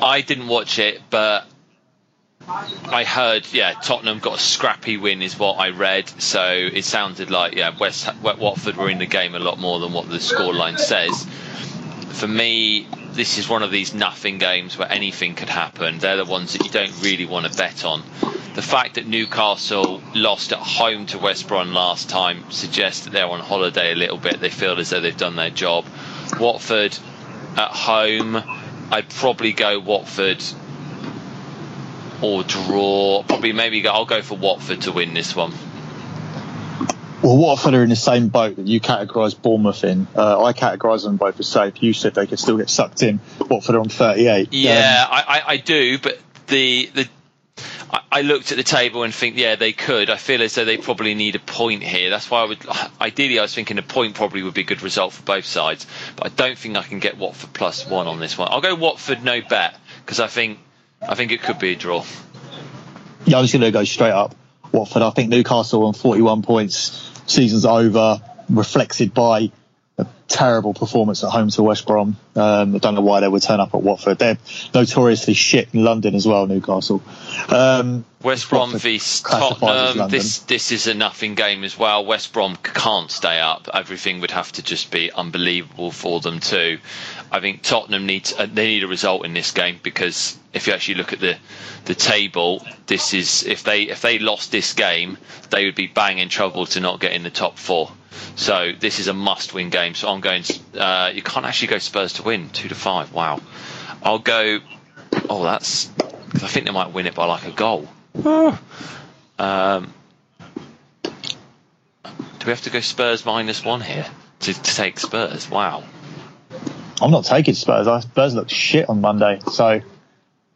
I 0.00 0.20
didn't 0.20 0.48
watch 0.48 0.78
it, 0.78 1.00
but 1.10 1.44
I 2.46 3.04
heard, 3.04 3.46
yeah, 3.52 3.74
Tottenham 3.74 4.20
got 4.20 4.38
a 4.38 4.40
scrappy 4.40 4.96
win, 4.96 5.22
is 5.22 5.38
what 5.38 5.54
I 5.54 5.70
read. 5.70 6.08
So 6.20 6.44
it 6.44 6.84
sounded 6.84 7.30
like, 7.30 7.54
yeah, 7.54 7.76
West 7.78 8.08
Watford 8.22 8.76
were 8.76 8.88
in 8.88 8.98
the 8.98 9.06
game 9.06 9.34
a 9.34 9.38
lot 9.38 9.58
more 9.58 9.80
than 9.80 9.92
what 9.92 10.08
the 10.08 10.16
scoreline 10.16 10.78
says. 10.78 11.26
For 12.18 12.28
me, 12.28 12.86
this 13.12 13.38
is 13.38 13.48
one 13.48 13.62
of 13.62 13.70
these 13.70 13.94
nothing 13.94 14.38
games 14.38 14.78
where 14.78 14.90
anything 14.90 15.34
could 15.34 15.48
happen. 15.48 15.98
They're 15.98 16.16
the 16.16 16.24
ones 16.24 16.52
that 16.52 16.64
you 16.64 16.70
don't 16.70 17.02
really 17.02 17.24
want 17.26 17.50
to 17.50 17.56
bet 17.56 17.84
on. 17.84 18.02
The 18.54 18.62
fact 18.62 18.94
that 18.94 19.06
Newcastle 19.06 20.02
lost 20.14 20.52
at 20.52 20.58
home 20.58 21.06
to 21.06 21.18
West 21.18 21.46
Brom 21.48 21.72
last 21.72 22.10
time 22.10 22.50
suggests 22.50 23.04
that 23.04 23.12
they're 23.12 23.26
on 23.28 23.40
holiday 23.40 23.92
a 23.92 23.96
little 23.96 24.18
bit. 24.18 24.40
They 24.40 24.50
feel 24.50 24.78
as 24.78 24.90
though 24.90 25.00
they've 25.00 25.16
done 25.16 25.36
their 25.36 25.50
job. 25.50 25.84
Watford 26.38 26.98
at 27.56 27.70
home, 27.70 28.36
I'd 28.90 29.08
probably 29.08 29.52
go 29.52 29.78
Watford 29.78 30.42
or 32.20 32.42
draw. 32.42 33.22
Probably 33.22 33.52
maybe 33.52 33.80
go, 33.80 33.90
I'll 33.90 34.04
go 34.04 34.22
for 34.22 34.36
Watford 34.36 34.82
to 34.82 34.92
win 34.92 35.14
this 35.14 35.36
one. 35.36 35.52
Well, 37.22 37.36
Watford 37.36 37.74
are 37.74 37.82
in 37.82 37.88
the 37.88 37.96
same 37.96 38.28
boat 38.28 38.56
that 38.56 38.66
you 38.66 38.80
categorise 38.80 39.40
Bournemouth 39.40 39.82
in. 39.82 40.06
Uh, 40.14 40.44
I 40.44 40.52
categorise 40.52 41.02
them 41.02 41.16
both 41.16 41.40
as 41.40 41.48
safe. 41.48 41.82
You 41.82 41.92
said 41.92 42.14
they 42.14 42.28
could 42.28 42.38
still 42.38 42.56
get 42.58 42.70
sucked 42.70 43.02
in. 43.02 43.18
Watford 43.40 43.74
are 43.74 43.80
on 43.80 43.88
38. 43.88 44.52
Yeah, 44.52 45.04
um, 45.04 45.12
I, 45.12 45.42
I, 45.46 45.56
do, 45.56 45.98
but 45.98 46.18
the 46.46 46.88
the 46.94 47.08
I, 47.90 48.00
I 48.12 48.22
looked 48.22 48.52
at 48.52 48.56
the 48.56 48.62
table 48.62 49.02
and 49.02 49.12
think, 49.12 49.36
yeah, 49.36 49.56
they 49.56 49.72
could. 49.72 50.10
I 50.10 50.16
feel 50.16 50.40
as 50.42 50.54
though 50.54 50.64
they 50.64 50.76
probably 50.76 51.14
need 51.14 51.34
a 51.34 51.40
point 51.40 51.82
here. 51.82 52.08
That's 52.08 52.30
why 52.30 52.42
I 52.42 52.44
would. 52.44 52.64
Ideally, 53.00 53.40
I 53.40 53.42
was 53.42 53.54
thinking 53.54 53.78
a 53.78 53.82
point 53.82 54.14
probably 54.14 54.44
would 54.44 54.54
be 54.54 54.60
a 54.60 54.64
good 54.64 54.82
result 54.82 55.12
for 55.12 55.22
both 55.24 55.44
sides, 55.44 55.86
but 56.14 56.26
I 56.26 56.28
don't 56.28 56.56
think 56.56 56.76
I 56.76 56.82
can 56.82 57.00
get 57.00 57.18
Watford 57.18 57.52
plus 57.52 57.84
one 57.84 58.06
on 58.06 58.20
this 58.20 58.38
one. 58.38 58.48
I'll 58.50 58.60
go 58.60 58.76
Watford 58.76 59.24
no 59.24 59.40
bet 59.40 59.76
because 60.04 60.20
I 60.20 60.28
think 60.28 60.60
I 61.02 61.16
think 61.16 61.32
it 61.32 61.42
could 61.42 61.58
be 61.58 61.72
a 61.72 61.76
draw. 61.76 62.04
Yeah, 63.24 63.38
I'm 63.38 63.44
just 63.44 63.52
going 63.52 63.62
to 63.62 63.72
go 63.72 63.82
straight 63.82 64.12
up. 64.12 64.36
Watford. 64.72 65.02
I 65.02 65.10
think 65.10 65.30
Newcastle 65.30 65.84
on 65.86 65.94
41 65.94 66.42
points. 66.42 67.10
Season's 67.26 67.64
over. 67.64 68.20
Reflected 68.48 69.12
by 69.12 69.50
a 69.98 70.06
terrible 70.28 70.72
performance 70.74 71.24
at 71.24 71.30
home 71.30 71.50
to 71.50 71.62
West 71.62 71.86
Brom. 71.86 72.16
Um, 72.36 72.74
I 72.74 72.78
don't 72.78 72.94
know 72.94 73.00
why 73.00 73.20
they 73.20 73.28
would 73.28 73.42
turn 73.42 73.60
up 73.60 73.74
at 73.74 73.82
Watford. 73.82 74.18
They're 74.18 74.38
notoriously 74.72 75.34
shit 75.34 75.68
in 75.74 75.84
London 75.84 76.14
as 76.14 76.26
well, 76.26 76.46
Newcastle. 76.46 77.02
Um, 77.48 78.04
West 78.22 78.48
Brom 78.48 78.78
v 78.78 78.98
Tottenham. 78.98 80.08
This 80.08 80.40
this 80.40 80.70
is 80.72 80.86
a 80.86 80.94
nothing 80.94 81.34
game 81.34 81.64
as 81.64 81.78
well. 81.78 82.04
West 82.04 82.32
Brom 82.32 82.56
can't 82.62 83.10
stay 83.10 83.40
up. 83.40 83.68
Everything 83.74 84.20
would 84.20 84.30
have 84.30 84.52
to 84.52 84.62
just 84.62 84.90
be 84.90 85.10
unbelievable 85.10 85.90
for 85.90 86.20
them 86.20 86.40
too. 86.40 86.78
I 87.30 87.40
think 87.40 87.62
Tottenham 87.62 88.06
needs 88.06 88.32
uh, 88.38 88.46
they 88.46 88.66
need 88.66 88.84
a 88.84 88.88
result 88.88 89.24
in 89.24 89.34
this 89.34 89.50
game 89.50 89.80
because 89.82 90.38
if 90.52 90.66
you 90.66 90.72
actually 90.72 90.96
look 90.96 91.12
at 91.12 91.20
the 91.20 91.36
the 91.84 91.94
table, 91.94 92.64
this 92.86 93.14
is 93.14 93.44
if 93.44 93.62
they 93.62 93.82
if 93.82 94.02
they 94.02 94.18
lost 94.18 94.50
this 94.52 94.72
game, 94.72 95.18
they 95.50 95.64
would 95.66 95.74
be 95.74 95.86
bang 95.86 96.18
in 96.18 96.28
trouble 96.28 96.66
to 96.66 96.80
not 96.80 97.00
get 97.00 97.12
in 97.12 97.22
the 97.22 97.30
top 97.30 97.58
four. 97.58 97.90
So 98.36 98.72
this 98.78 98.98
is 98.98 99.08
a 99.08 99.12
must-win 99.14 99.70
game. 99.70 99.94
So 99.94 100.08
I'm 100.08 100.20
going. 100.20 100.44
Uh, 100.76 101.10
you 101.14 101.22
can't 101.22 101.46
actually 101.46 101.68
go 101.68 101.78
Spurs 101.78 102.14
to 102.14 102.22
win 102.22 102.50
two 102.50 102.68
to 102.68 102.74
five. 102.74 103.12
Wow. 103.12 103.40
I'll 104.02 104.18
go. 104.18 104.60
Oh, 105.28 105.44
that's 105.44 105.86
because 105.86 106.44
I 106.44 106.48
think 106.48 106.66
they 106.66 106.72
might 106.72 106.92
win 106.92 107.06
it 107.06 107.14
by 107.14 107.26
like 107.26 107.46
a 107.46 107.52
goal. 107.52 107.88
um, 109.38 109.92
do 112.38 112.46
we 112.46 112.50
have 112.50 112.62
to 112.62 112.70
go 112.70 112.80
Spurs 112.80 113.24
minus 113.24 113.64
one 113.64 113.80
here 113.80 114.06
to, 114.40 114.54
to 114.54 114.74
take 114.74 114.98
Spurs? 114.98 115.50
Wow. 115.50 115.84
I'm 117.00 117.10
not 117.10 117.24
taking 117.24 117.54
Spurs. 117.54 117.86
Spurs 118.04 118.34
looked 118.34 118.50
shit 118.50 118.88
on 118.88 119.00
Monday, 119.00 119.40
so 119.52 119.80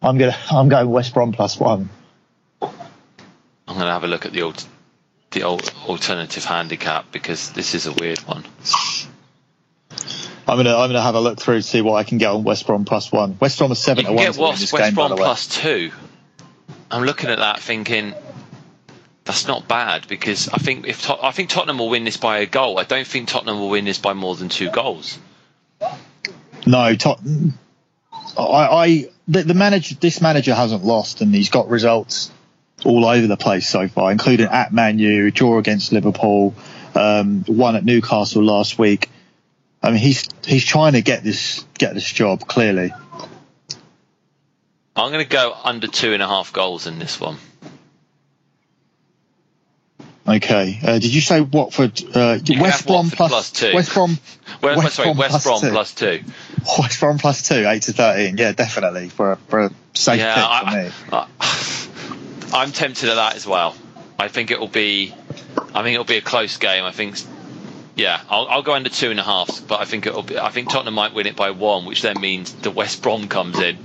I'm 0.02 0.18
gonna 0.18 0.36
I'm 0.50 0.68
going 0.68 0.90
West 0.90 1.14
Brom 1.14 1.32
plus 1.32 1.58
one. 1.58 1.88
I'm 2.60 2.70
gonna 3.78 3.92
have 3.92 4.04
a 4.04 4.08
look 4.08 4.26
at 4.26 4.32
the 4.32 4.42
old 4.42 4.64
the 5.30 5.44
old 5.44 5.72
alternative 5.86 6.44
handicap 6.44 7.12
because 7.12 7.50
this 7.52 7.74
is 7.74 7.86
a 7.86 7.92
weird 7.92 8.18
one. 8.20 8.44
I'm 10.46 10.56
gonna 10.56 10.76
I'm 10.76 10.88
gonna 10.88 11.00
have 11.00 11.14
a 11.14 11.20
look 11.20 11.38
through 11.40 11.58
to 11.58 11.62
see 11.62 11.80
what 11.80 11.94
I 11.94 12.02
can 12.02 12.18
get 12.18 12.30
on 12.30 12.42
West 12.42 12.66
Brom 12.66 12.84
plus 12.84 13.12
one. 13.12 13.36
West 13.40 13.58
Brom 13.58 13.70
is 13.70 13.78
seven 13.78 14.04
to 14.04 14.12
one. 14.12 14.24
Get 14.24 14.36
West, 14.36 14.72
West 14.72 14.84
game, 14.84 14.94
Brom 14.94 15.16
plus 15.16 15.46
two. 15.46 15.92
I'm 16.90 17.04
looking 17.04 17.30
at 17.30 17.38
that 17.38 17.60
thinking 17.60 18.14
that's 19.24 19.46
not 19.46 19.68
bad 19.68 20.08
because 20.08 20.48
I 20.48 20.58
think 20.58 20.86
if 20.86 21.08
I 21.10 21.30
think 21.30 21.48
Tottenham 21.48 21.78
will 21.78 21.88
win 21.88 22.04
this 22.04 22.16
by 22.16 22.38
a 22.38 22.46
goal. 22.46 22.78
I 22.78 22.84
don't 22.84 23.06
think 23.06 23.28
Tottenham 23.28 23.60
will 23.60 23.70
win 23.70 23.84
this 23.84 23.98
by 23.98 24.14
more 24.14 24.34
than 24.34 24.48
two 24.48 24.68
goals. 24.70 25.18
No, 26.66 26.94
Tottenham. 26.96 27.58
I, 28.36 28.42
I 28.42 29.08
the, 29.28 29.42
the 29.42 29.54
manager 29.54 29.94
this 29.96 30.20
manager 30.20 30.54
hasn't 30.54 30.84
lost 30.84 31.20
and 31.20 31.34
he's 31.34 31.50
got 31.50 31.68
results 31.68 32.30
all 32.84 33.04
over 33.04 33.26
the 33.26 33.36
place 33.36 33.68
so 33.68 33.88
far, 33.88 34.10
including 34.10 34.46
at 34.46 34.72
Man 34.72 34.98
U, 34.98 35.30
draw 35.30 35.58
against 35.58 35.92
Liverpool, 35.92 36.54
um, 36.94 37.44
one 37.44 37.76
at 37.76 37.84
Newcastle 37.84 38.42
last 38.42 38.78
week. 38.78 39.08
I 39.82 39.90
mean, 39.90 40.00
he's 40.00 40.28
he's 40.44 40.64
trying 40.64 40.92
to 40.92 41.02
get 41.02 41.24
this 41.24 41.64
get 41.78 41.94
this 41.94 42.10
job 42.10 42.46
clearly. 42.46 42.92
I'm 44.94 45.10
going 45.10 45.24
to 45.24 45.30
go 45.30 45.56
under 45.64 45.86
two 45.86 46.12
and 46.12 46.22
a 46.22 46.28
half 46.28 46.52
goals 46.52 46.86
in 46.86 46.98
this 46.98 47.18
one. 47.18 47.38
Okay. 50.26 50.78
Uh, 50.82 50.92
did 50.94 51.12
you 51.12 51.20
say 51.20 51.40
Watford? 51.40 52.00
Uh, 52.14 52.38
West 52.58 52.86
Brom 52.86 53.10
plus, 53.10 53.30
plus, 53.30 53.50
two. 53.50 53.74
West 53.74 53.92
Brom. 53.92 54.18
West, 54.62 54.78
West 54.78 54.94
sorry, 54.94 55.06
Brom 55.08 55.18
West 55.18 55.44
Brom 55.44 55.60
plus 55.60 55.94
two. 55.94 56.20
plus 56.20 56.26
two. 56.74 56.80
West 56.80 57.00
Brom 57.00 57.18
plus 57.18 57.48
two, 57.48 57.66
eight 57.68 57.82
to 57.82 57.92
thirteen. 57.92 58.36
Yeah, 58.36 58.52
definitely 58.52 59.08
for 59.08 59.32
a, 59.32 59.36
for 59.36 59.60
a 59.60 59.70
safe 59.94 60.20
yeah, 60.20 60.34
pick 60.34 60.44
I, 60.44 60.90
for 60.90 61.10
me. 61.10 61.28
I, 62.52 62.52
I'm 62.62 62.72
tempted 62.72 63.08
at 63.08 63.16
that 63.16 63.34
as 63.34 63.46
well. 63.46 63.74
I 64.18 64.28
think 64.28 64.50
it 64.52 64.60
will 64.60 64.68
be. 64.68 65.14
I 65.74 65.82
think 65.82 65.94
it'll 65.94 66.04
be 66.04 66.18
a 66.18 66.22
close 66.22 66.56
game. 66.56 66.84
I 66.84 66.92
think. 66.92 67.16
Yeah, 67.94 68.20
I'll, 68.30 68.46
I'll 68.48 68.62
go 68.62 68.72
under 68.72 68.88
two 68.88 69.10
and 69.10 69.20
a 69.20 69.22
half, 69.22 69.66
but 69.66 69.80
I 69.80 69.84
think 69.84 70.06
it'll 70.06 70.22
be. 70.22 70.38
I 70.38 70.50
think 70.50 70.70
Tottenham 70.70 70.94
might 70.94 71.12
win 71.14 71.26
it 71.26 71.36
by 71.36 71.50
one, 71.50 71.84
which 71.84 72.02
then 72.02 72.20
means 72.20 72.52
the 72.52 72.70
West 72.70 73.02
Brom 73.02 73.28
comes 73.28 73.58
in. 73.58 73.76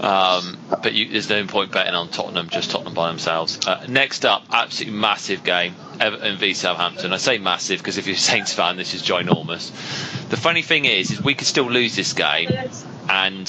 Um, 0.00 0.58
but 0.82 0.92
you, 0.92 1.08
there's 1.10 1.30
no 1.30 1.46
point 1.46 1.72
betting 1.72 1.94
on 1.94 2.08
Tottenham, 2.10 2.48
just 2.48 2.70
Tottenham 2.70 2.92
by 2.94 3.08
themselves. 3.08 3.66
Uh, 3.66 3.86
next 3.88 4.24
up, 4.26 4.44
absolutely 4.52 4.98
massive 4.98 5.42
game, 5.42 5.74
Everton 6.00 6.36
v 6.36 6.52
Southampton. 6.54 7.12
I 7.12 7.16
say 7.16 7.38
massive 7.38 7.78
because 7.78 7.96
if 7.96 8.06
you're 8.06 8.16
a 8.16 8.18
Saints 8.18 8.52
fan, 8.52 8.76
this 8.76 8.92
is 8.94 9.02
ginormous. 9.02 9.70
The 10.28 10.36
funny 10.36 10.62
thing 10.62 10.84
is, 10.84 11.10
is 11.12 11.22
we 11.22 11.34
could 11.34 11.46
still 11.46 11.70
lose 11.70 11.96
this 11.96 12.12
game 12.12 12.50
and 13.08 13.48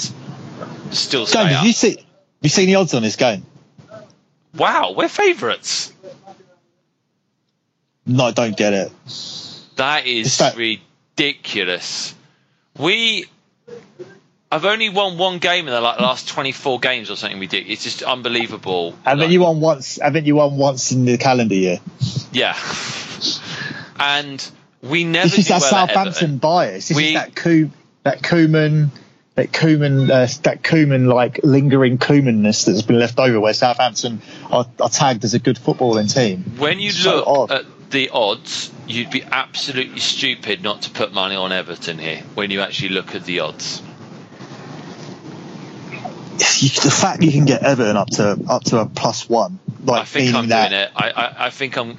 still 0.90 1.26
stay 1.26 1.44
Dan, 1.44 1.54
up. 1.54 1.64
you 1.64 1.72
see? 1.72 1.96
Have 1.96 2.04
you 2.42 2.48
seen 2.50 2.66
the 2.66 2.76
odds 2.76 2.94
on 2.94 3.02
this 3.02 3.16
game? 3.16 3.44
Wow, 4.56 4.94
we're 4.96 5.08
favourites. 5.08 5.92
No, 8.06 8.24
I 8.24 8.30
don't 8.30 8.56
get 8.56 8.72
it. 8.72 8.92
That 9.76 10.06
is 10.06 10.38
that- 10.38 10.56
ridiculous. 10.56 12.14
We 12.78 13.26
I've 14.50 14.64
only 14.64 14.88
won 14.88 15.18
one 15.18 15.38
game 15.38 15.68
in 15.68 15.74
the 15.74 15.80
like, 15.80 16.00
last 16.00 16.28
24 16.28 16.80
games 16.80 17.10
or 17.10 17.16
something. 17.16 17.38
We 17.38 17.46
did. 17.46 17.68
It's 17.68 17.84
just 17.84 18.02
unbelievable. 18.02 18.94
Haven't 19.04 19.24
like, 19.24 19.30
you 19.30 19.40
won 19.40 19.60
once? 19.60 19.98
Haven't 20.00 20.24
you 20.24 20.36
won 20.36 20.56
once 20.56 20.90
in 20.90 21.04
the 21.04 21.18
calendar 21.18 21.54
year? 21.54 21.80
Yeah. 22.32 22.56
And 24.00 24.50
we 24.82 25.04
never. 25.04 25.28
This 25.28 25.38
is 25.38 25.48
that 25.48 25.60
well 25.60 25.70
Southampton 25.70 26.38
bias. 26.38 26.88
This 26.88 26.96
we, 26.96 27.08
is 27.08 27.14
that 27.14 27.34
Ko- 27.34 27.70
that 28.04 28.22
Koeman, 28.22 28.88
that 29.34 29.52
Koeman, 29.52 30.08
uh, 30.08 30.26
that 30.44 30.62
Koeman 30.62 31.12
like 31.12 31.40
lingering 31.42 31.98
Koemanness 31.98 32.64
that's 32.64 32.82
been 32.82 32.98
left 32.98 33.18
over, 33.18 33.40
where 33.40 33.52
Southampton 33.52 34.22
are, 34.50 34.66
are 34.80 34.88
tagged 34.88 35.24
as 35.24 35.34
a 35.34 35.38
good 35.38 35.56
footballing 35.56 36.12
team. 36.12 36.44
When 36.56 36.80
you 36.80 36.92
look 36.92 37.26
so 37.26 37.46
at 37.50 37.66
the 37.90 38.08
odds, 38.08 38.72
you'd 38.86 39.10
be 39.10 39.24
absolutely 39.24 40.00
stupid 40.00 40.62
not 40.62 40.82
to 40.82 40.90
put 40.90 41.12
money 41.12 41.36
on 41.36 41.52
Everton 41.52 41.98
here. 41.98 42.22
When 42.34 42.50
you 42.50 42.62
actually 42.62 42.90
look 42.90 43.14
at 43.14 43.24
the 43.24 43.40
odds 43.40 43.82
you, 46.60 46.68
the 46.68 46.90
fact 46.90 47.22
you 47.22 47.32
can 47.32 47.46
get 47.46 47.62
Everton 47.62 47.96
up 47.96 48.10
to 48.10 48.38
up 48.48 48.64
to 48.64 48.80
a 48.80 48.86
plus 48.86 49.28
one, 49.28 49.58
like 49.84 50.02
I 50.02 50.04
think 50.04 50.34
I'm 50.34 50.48
that, 50.48 50.68
doing 50.68 50.80
it. 50.82 50.90
I, 50.94 51.10
I, 51.10 51.46
I 51.46 51.50
think 51.50 51.76
I'm. 51.76 51.96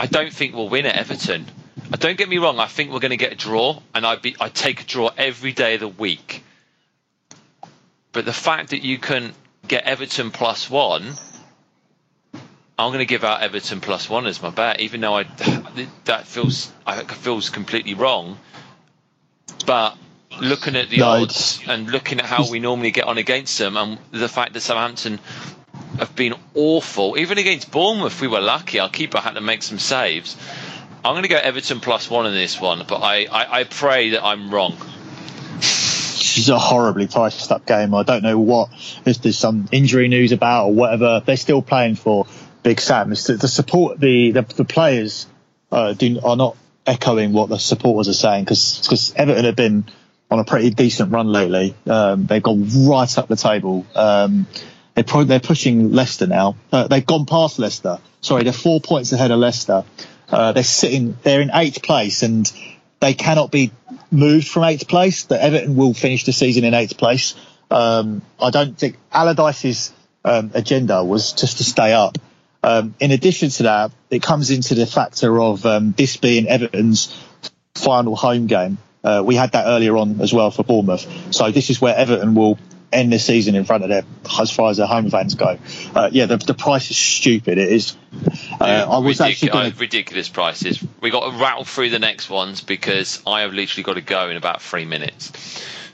I 0.00 0.06
don't 0.06 0.32
think 0.32 0.54
we'll 0.54 0.68
win 0.68 0.84
at 0.86 0.96
Everton. 0.96 1.46
Uh, 1.92 1.96
don't 1.96 2.18
get 2.18 2.28
me 2.28 2.38
wrong. 2.38 2.58
I 2.58 2.66
think 2.66 2.90
we're 2.90 3.00
going 3.00 3.10
to 3.10 3.16
get 3.16 3.32
a 3.32 3.36
draw, 3.36 3.80
and 3.94 4.04
I 4.04 4.16
be 4.16 4.34
I 4.40 4.48
take 4.48 4.80
a 4.80 4.84
draw 4.84 5.10
every 5.16 5.52
day 5.52 5.74
of 5.74 5.80
the 5.80 5.88
week. 5.88 6.42
But 8.12 8.24
the 8.24 8.32
fact 8.32 8.70
that 8.70 8.82
you 8.82 8.98
can 8.98 9.32
get 9.68 9.84
Everton 9.84 10.32
plus 10.32 10.68
one, 10.68 11.12
I'm 12.78 12.88
going 12.88 12.98
to 12.98 13.06
give 13.06 13.22
out 13.22 13.42
Everton 13.42 13.80
plus 13.80 14.10
one 14.10 14.26
as 14.26 14.42
my 14.42 14.50
bet, 14.50 14.80
even 14.80 15.00
though 15.00 15.16
I 15.16 15.22
that 16.04 16.26
feels 16.26 16.72
I 16.84 17.04
feels 17.04 17.48
completely 17.50 17.94
wrong. 17.94 18.38
But 19.66 19.96
looking 20.40 20.76
at 20.76 20.88
the 20.88 20.98
no, 20.98 21.08
odds 21.08 21.60
and 21.66 21.90
looking 21.90 22.20
at 22.20 22.26
how 22.26 22.50
we 22.50 22.60
normally 22.60 22.90
get 22.90 23.04
on 23.04 23.18
against 23.18 23.58
them, 23.58 23.76
and 23.76 23.98
the 24.10 24.28
fact 24.28 24.52
that 24.54 24.60
Southampton 24.60 25.18
have 25.98 26.14
been 26.16 26.34
awful, 26.54 27.18
even 27.18 27.38
against 27.38 27.70
Bournemouth, 27.70 28.20
we 28.20 28.28
were 28.28 28.40
lucky. 28.40 28.78
Our 28.78 28.88
keeper 28.88 29.18
had 29.18 29.34
to 29.34 29.40
make 29.40 29.62
some 29.62 29.78
saves. 29.78 30.36
I'm 31.04 31.14
going 31.14 31.22
to 31.22 31.28
go 31.28 31.36
Everton 31.36 31.80
plus 31.80 32.08
one 32.08 32.26
in 32.26 32.32
this 32.32 32.60
one, 32.60 32.84
but 32.86 32.98
I, 32.98 33.24
I, 33.24 33.60
I 33.60 33.64
pray 33.64 34.10
that 34.10 34.24
I'm 34.24 34.52
wrong. 34.52 34.76
It's 35.58 36.48
a 36.48 36.58
horribly 36.58 37.08
priced 37.08 37.50
up 37.52 37.66
game. 37.66 37.94
I 37.94 38.04
don't 38.04 38.22
know 38.22 38.38
what 38.38 38.70
if 39.04 39.20
there's 39.20 39.38
some 39.38 39.68
injury 39.70 40.08
news 40.08 40.32
about 40.32 40.66
or 40.68 40.72
whatever. 40.72 41.22
They're 41.24 41.36
still 41.36 41.60
playing 41.60 41.96
for 41.96 42.26
Big 42.62 42.80
Sam. 42.80 43.10
The, 43.10 43.38
the 43.40 43.48
support 43.48 44.00
the 44.00 44.30
the, 44.30 44.42
the 44.42 44.64
players 44.64 45.26
uh, 45.70 45.92
do 45.92 46.20
are 46.24 46.36
not 46.36 46.56
echoing 46.86 47.32
what 47.32 47.48
the 47.48 47.58
supporters 47.58 48.08
are 48.08 48.14
saying 48.14 48.44
because 48.44 48.80
because 48.82 49.12
Everton 49.14 49.44
have 49.44 49.56
been 49.56 49.84
on 50.32 50.38
a 50.38 50.44
pretty 50.44 50.70
decent 50.70 51.12
run 51.12 51.28
lately. 51.28 51.74
Um, 51.86 52.24
they've 52.24 52.42
gone 52.42 52.66
right 52.88 53.18
up 53.18 53.28
the 53.28 53.36
table. 53.36 53.84
Um, 53.94 54.46
they're, 54.94 55.04
pro- 55.04 55.24
they're 55.24 55.40
pushing 55.40 55.92
Leicester 55.92 56.26
now. 56.26 56.56
Uh, 56.72 56.88
they've 56.88 57.04
gone 57.04 57.26
past 57.26 57.58
Leicester. 57.58 57.98
Sorry, 58.22 58.42
they're 58.42 58.52
four 58.54 58.80
points 58.80 59.12
ahead 59.12 59.30
of 59.30 59.38
Leicester. 59.38 59.84
Uh, 60.30 60.52
they're 60.52 60.62
sitting, 60.62 61.18
they're 61.22 61.42
in 61.42 61.50
eighth 61.52 61.82
place 61.82 62.22
and 62.22 62.50
they 63.00 63.12
cannot 63.12 63.50
be 63.50 63.72
moved 64.10 64.48
from 64.48 64.64
eighth 64.64 64.88
place. 64.88 65.24
That 65.24 65.42
Everton 65.42 65.76
will 65.76 65.92
finish 65.92 66.24
the 66.24 66.32
season 66.32 66.64
in 66.64 66.72
eighth 66.72 66.96
place. 66.96 67.34
Um, 67.70 68.22
I 68.40 68.48
don't 68.48 68.78
think 68.78 68.96
Allardyce's 69.12 69.92
um, 70.24 70.50
agenda 70.54 71.04
was 71.04 71.32
just 71.32 71.58
to 71.58 71.64
stay 71.64 71.92
up. 71.92 72.16
Um, 72.62 72.94
in 73.00 73.10
addition 73.10 73.50
to 73.50 73.64
that, 73.64 73.92
it 74.08 74.22
comes 74.22 74.50
into 74.50 74.74
the 74.74 74.86
factor 74.86 75.38
of 75.40 75.66
um, 75.66 75.92
this 75.92 76.16
being 76.16 76.46
Everton's 76.48 77.14
final 77.74 78.16
home 78.16 78.46
game. 78.46 78.78
Uh, 79.04 79.22
we 79.24 79.34
had 79.34 79.52
that 79.52 79.66
earlier 79.66 79.96
on 79.96 80.20
as 80.20 80.32
well 80.32 80.50
for 80.50 80.62
Bournemouth. 80.62 81.34
So 81.34 81.50
this 81.50 81.70
is 81.70 81.80
where 81.80 81.94
Everton 81.96 82.34
will 82.34 82.58
end 82.92 83.12
the 83.12 83.18
season 83.18 83.54
in 83.54 83.64
front 83.64 83.82
of 83.82 83.88
their, 83.88 84.02
as 84.38 84.50
far 84.50 84.70
as 84.70 84.76
their 84.76 84.86
home 84.86 85.10
fans 85.10 85.34
go. 85.34 85.58
Uh, 85.94 86.10
yeah, 86.12 86.26
the, 86.26 86.36
the 86.36 86.54
price 86.54 86.90
is 86.90 86.96
stupid. 86.96 87.58
It 87.58 87.72
is. 87.72 87.96
Uh, 88.60 88.64
I 88.64 88.98
was 88.98 89.18
Ridic- 89.18 89.30
actually 89.30 89.48
going 89.48 89.72
uh, 89.72 89.76
ridiculous 89.78 90.28
prices. 90.28 90.84
We 91.00 91.10
got 91.10 91.30
to 91.30 91.38
rattle 91.38 91.64
through 91.64 91.90
the 91.90 91.98
next 91.98 92.28
ones 92.28 92.60
because 92.60 93.22
I 93.26 93.42
have 93.42 93.52
literally 93.52 93.82
got 93.82 93.94
to 93.94 94.02
go 94.02 94.28
in 94.28 94.36
about 94.36 94.62
three 94.62 94.84
minutes. 94.84 95.32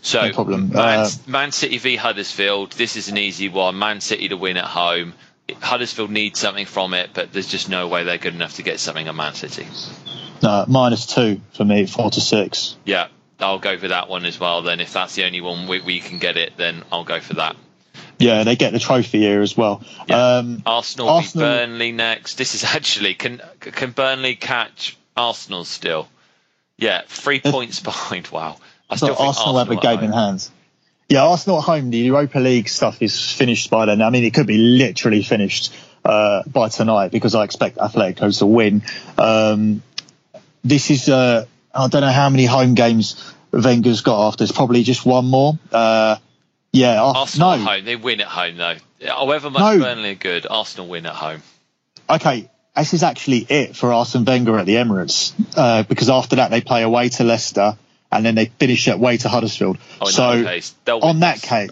So, 0.03 0.27
No 0.27 0.33
problem. 0.33 0.71
Man, 0.71 1.01
Uh, 1.01 1.09
Man 1.27 1.53
City 1.53 1.79
v 1.79 1.97
Huddersfield. 1.97 2.73
This 2.73 2.97
is 2.97 3.09
an 3.09 3.19
easy 3.19 3.49
one. 3.49 3.79
Man 3.79 4.01
City 4.01 4.29
to 4.29 4.37
win 4.37 4.57
at 4.57 4.65
home. 4.65 5.15
Huddersfield 5.61 6.11
needs 6.11 6.39
something 6.39 6.67
from 6.67 6.95
it, 6.95 7.11
but 7.15 7.33
there's 7.33 7.49
just 7.49 7.69
no 7.69 7.89
way 7.89 8.05
they're 8.05 8.19
good 8.19 8.35
enough 8.35 8.57
to 8.57 8.63
get 8.63 8.81
something 8.81 9.09
at 9.09 9.15
Man 9.15 9.35
City. 9.35 9.67
Minus 10.43 11.07
two 11.07 11.41
for 11.53 11.65
me, 11.65 11.87
four 11.87 12.11
to 12.11 12.21
six. 12.21 12.77
Yeah, 12.85 13.09
I'll 13.41 13.59
go 13.59 13.79
for 13.79 13.89
that 13.89 14.09
one 14.09 14.25
as 14.25 14.39
well. 14.39 14.63
Then, 14.63 14.81
if 14.81 14.93
that's 14.93 15.15
the 15.15 15.25
only 15.25 15.41
one 15.41 15.69
we, 15.69 15.81
we 15.81 16.01
can 16.01 16.19
get 16.19 16.37
it, 16.37 16.57
then 16.57 16.83
I'll 16.91 17.05
go 17.05 17.21
for 17.21 17.35
that. 17.35 17.57
Yeah, 18.19 18.43
they 18.43 18.57
get 18.57 18.73
the 18.73 18.81
trophy 18.81 19.21
here 19.21 19.43
as 19.43 19.57
well. 19.57 19.83
Yeah. 20.09 20.39
Um, 20.39 20.63
Arsenal, 20.67 21.09
Arsenal- 21.09 21.47
Burnley 21.47 21.93
next. 21.93 22.37
This 22.37 22.55
is 22.55 22.65
actually 22.75 23.15
can 23.15 23.41
can 23.61 23.93
Burnley 23.93 24.35
catch 24.37 24.97
Arsenal 25.17 25.65
still? 25.65 26.09
Yeah, 26.77 27.03
three 27.07 27.41
points 27.41 27.81
behind. 27.81 28.29
Wow, 28.33 28.57
I 28.91 28.97
still 28.97 29.15
think 29.15 29.21
Arsenal, 29.21 29.59
have 29.59 29.71
a 29.71 29.77
game 29.77 30.01
in 30.01 30.13
hand. 30.13 30.49
Yeah, 31.09 31.25
Arsenal 31.25 31.59
at 31.59 31.65
home. 31.65 31.91
The 31.91 31.99
Europa 31.99 32.39
League 32.39 32.69
stuff 32.69 33.01
is 33.01 33.33
finished 33.33 33.71
by 33.71 33.87
then. 33.87 34.03
I 34.03 34.11
mean, 34.11 34.25
it 34.25 34.35
could 34.35 34.47
be 34.47 34.59
literally 34.59 35.23
finished 35.23 35.75
uh, 36.05 36.43
by 36.47 36.69
tonight 36.69 37.11
because 37.11 37.35
I 37.35 37.45
expect 37.45 37.79
Atletico 37.79 38.37
to 38.39 38.47
win. 38.47 38.83
Um, 39.17 39.83
this 40.65 40.91
is 40.91 41.09
uh, 41.09 41.47
I 41.75 41.89
don't 41.89 42.01
know 42.01 42.11
how 42.11 42.29
many 42.31 42.45
home 42.47 42.75
games 42.75 43.33
Wenger's 43.53 44.01
got 44.03 44.29
after. 44.29 44.45
It's 44.45 44.53
probably 44.53 44.83
just 44.83 45.05
one 45.07 45.27
more. 45.27 45.59
Uh, 45.73 46.17
yeah, 46.73 47.01
Ar- 47.03 47.17
Arsenal 47.17 47.57
no. 47.57 47.63
at 47.65 47.77
home. 47.77 47.85
They 47.85 47.97
win 47.97 48.21
at 48.21 48.27
home 48.29 48.57
though. 48.57 48.77
However 49.07 49.51
much 49.51 49.79
No. 49.79 49.85
Burnley 49.85 50.11
are 50.13 50.15
good, 50.17 50.47
Arsenal 50.49 50.89
win 50.89 51.07
at 51.07 51.15
home. 51.15 51.43
okay, 52.11 52.51
this 52.77 52.95
is 52.95 53.03
actually 53.03 53.39
it 53.49 53.77
for 53.77 53.93
Arsene 53.93 54.25
Wenger 54.25 54.59
at 54.59 54.67
the 54.67 54.75
Emirates 54.75 55.33
uh, 55.57 55.83
because 55.85 56.09
after 56.11 56.37
that 56.37 56.51
they 56.51 56.61
play 56.61 56.83
away 56.83 57.09
to 57.11 57.25
Leicester 57.25 57.77
and 58.11 58.25
then 58.25 58.35
they 58.35 58.47
finish 58.47 58.87
away 58.89 59.17
to 59.19 59.29
Huddersfield. 59.29 59.79
Oh, 60.01 60.07
so 60.09 60.43
that 60.43 60.47
case, 60.47 60.75
they'll 60.85 61.01
on 61.01 61.21
that 61.21 61.41
case, 61.43 61.71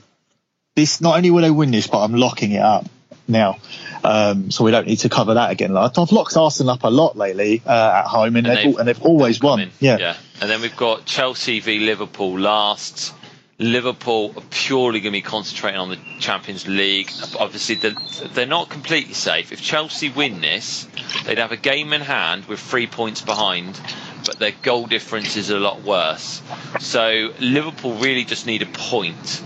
this 0.74 1.00
not 1.00 1.16
only 1.16 1.30
will 1.30 1.42
they 1.42 1.50
win 1.50 1.70
this, 1.70 1.86
but 1.86 2.02
I'm 2.02 2.14
locking 2.14 2.52
it 2.52 2.60
up 2.62 2.86
now. 3.28 3.58
Um, 4.06 4.50
so 4.50 4.64
we 4.64 4.70
don't 4.70 4.86
need 4.86 5.00
to 5.00 5.08
cover 5.08 5.34
that 5.34 5.50
again. 5.50 5.76
I've 5.76 5.96
locked 6.12 6.36
Arsenal 6.36 6.72
up 6.74 6.84
a 6.84 6.88
lot 6.90 7.16
lately 7.16 7.60
uh, 7.66 8.02
at 8.04 8.04
home, 8.06 8.36
and, 8.36 8.46
And 8.46 8.56
they've, 8.56 8.64
they've- 8.66 8.76
and 8.78 8.88
they've 8.88 9.02
always 9.02 9.40
won. 9.40 9.70
Yeah. 9.80 9.98
yeah. 9.98 10.16
And 10.40 10.48
then 10.50 10.60
we've 10.60 10.76
got 10.76 11.04
Chelsea 11.06 11.60
v 11.60 11.80
Liverpool 11.80 12.38
last. 12.38 13.14
Liverpool 13.58 14.34
are 14.36 14.42
purely 14.50 15.00
going 15.00 15.12
to 15.14 15.18
be 15.18 15.22
concentrating 15.22 15.80
on 15.80 15.88
the 15.88 15.98
Champions 16.20 16.68
League. 16.68 17.10
Obviously, 17.40 17.76
they're, 17.76 17.94
they're 18.34 18.44
not 18.46 18.68
completely 18.68 19.14
safe. 19.14 19.50
If 19.50 19.62
Chelsea 19.62 20.10
win 20.10 20.42
this, 20.42 20.86
they'd 21.24 21.38
have 21.38 21.52
a 21.52 21.56
game 21.56 21.94
in 21.94 22.02
hand 22.02 22.44
with 22.44 22.60
three 22.60 22.86
points 22.86 23.22
behind, 23.22 23.80
but 24.26 24.38
their 24.38 24.52
goal 24.62 24.86
difference 24.86 25.36
is 25.38 25.48
a 25.48 25.58
lot 25.58 25.82
worse. 25.82 26.42
So 26.80 27.32
Liverpool 27.40 27.94
really 27.94 28.24
just 28.26 28.46
need 28.46 28.60
a 28.60 28.66
point. 28.66 29.42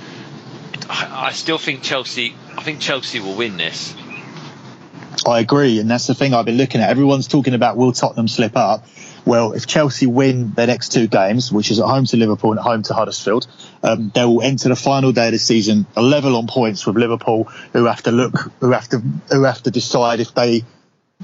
I, 0.88 1.28
I 1.28 1.32
still 1.32 1.58
think 1.58 1.82
Chelsea. 1.82 2.34
I 2.58 2.64
think 2.64 2.80
Chelsea 2.80 3.20
will 3.20 3.36
win 3.36 3.56
this. 3.58 3.94
I 5.26 5.40
agree, 5.40 5.80
and 5.80 5.90
that's 5.90 6.06
the 6.06 6.14
thing 6.14 6.34
I've 6.34 6.44
been 6.44 6.56
looking 6.56 6.80
at. 6.80 6.90
Everyone's 6.90 7.28
talking 7.28 7.54
about 7.54 7.76
will 7.76 7.92
Tottenham 7.92 8.28
slip 8.28 8.56
up. 8.56 8.86
Well, 9.26 9.52
if 9.52 9.66
Chelsea 9.66 10.06
win 10.06 10.52
their 10.52 10.66
next 10.66 10.92
two 10.92 11.06
games, 11.06 11.52
which 11.52 11.70
is 11.70 11.78
at 11.78 11.86
home 11.86 12.06
to 12.06 12.16
Liverpool 12.16 12.52
and 12.52 12.60
at 12.60 12.64
home 12.64 12.82
to 12.84 12.94
Huddersfield, 12.94 13.46
um, 13.82 14.10
they 14.14 14.24
will 14.24 14.42
enter 14.42 14.68
the 14.68 14.76
final 14.76 15.12
day 15.12 15.26
of 15.26 15.32
the 15.32 15.38
season 15.38 15.86
a 15.94 16.02
level 16.02 16.36
on 16.36 16.46
points 16.46 16.86
with 16.86 16.96
Liverpool, 16.96 17.44
who 17.72 17.84
have 17.84 18.02
to 18.04 18.12
look, 18.12 18.50
who 18.60 18.70
have 18.70 18.88
to, 18.88 18.98
who 19.30 19.42
have 19.42 19.62
to 19.62 19.70
decide 19.70 20.20
if 20.20 20.34
they 20.34 20.64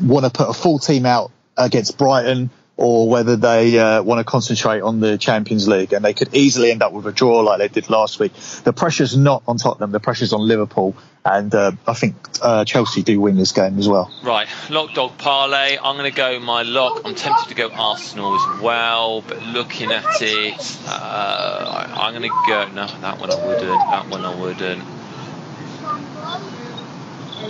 want 0.01 0.25
to 0.25 0.31
put 0.31 0.49
a 0.49 0.53
full 0.53 0.79
team 0.79 1.07
out 1.07 1.31
against 1.57 1.96
Brighton 1.96 2.51
or 2.77 3.09
whether 3.09 3.37
they 3.37 3.79
uh, 3.79 4.03
want 4.03 4.18
to 4.18 4.25
concentrate 4.25 4.83
on 4.83 5.01
the 5.01 5.16
Champions 5.16 5.66
League. 5.66 5.92
And 5.92 6.05
they 6.05 6.12
could 6.12 6.35
easily 6.35 6.70
end 6.70 6.83
up 6.83 6.92
with 6.92 7.07
a 7.07 7.12
draw 7.12 7.40
like 7.40 7.59
they 7.59 7.68
did 7.68 7.88
last 7.88 8.18
week. 8.18 8.35
The 8.64 8.72
pressure's 8.72 9.16
not 9.16 9.42
on 9.49 9.57
Tottenham, 9.57 9.92
the 9.92 10.01
pressure's 10.01 10.33
on 10.33 10.46
Liverpool. 10.46 10.94
And 11.27 11.53
uh, 11.55 11.73
I 11.89 11.95
think 11.95 12.15
uh, 12.41 12.65
Chelsea 12.65 13.03
do 13.03 13.21
win 13.21 13.37
this 13.37 13.51
game 13.51 13.81
as 13.81 13.89
well. 13.89 14.12
Right, 14.23 14.47
lock 14.71 14.95
dog 14.95 15.19
parlay. 15.19 15.77
I'm 15.77 15.97
going 15.97 16.09
to 16.09 16.17
go 16.17 16.39
my 16.39 16.62
lock. 16.62 17.03
I'm 17.05 17.17
tempted 17.17 17.49
to 17.49 17.55
go 17.57 17.69
Arsenal 17.69 18.37
as 18.37 18.61
well, 18.62 19.23
but 19.23 19.43
looking 19.43 19.91
at 19.91 20.05
it, 20.23 20.79
uh, 20.87 21.87
I'm 21.97 22.12
going 22.12 22.31
to 22.31 22.45
go. 22.47 22.69
No, 22.69 22.87
that 22.87 23.19
one 23.19 23.33
I 23.33 23.45
wouldn't. 23.45 23.61
That 23.91 24.09
one 24.09 24.25
I 24.25 24.41
wouldn't. 24.41 24.85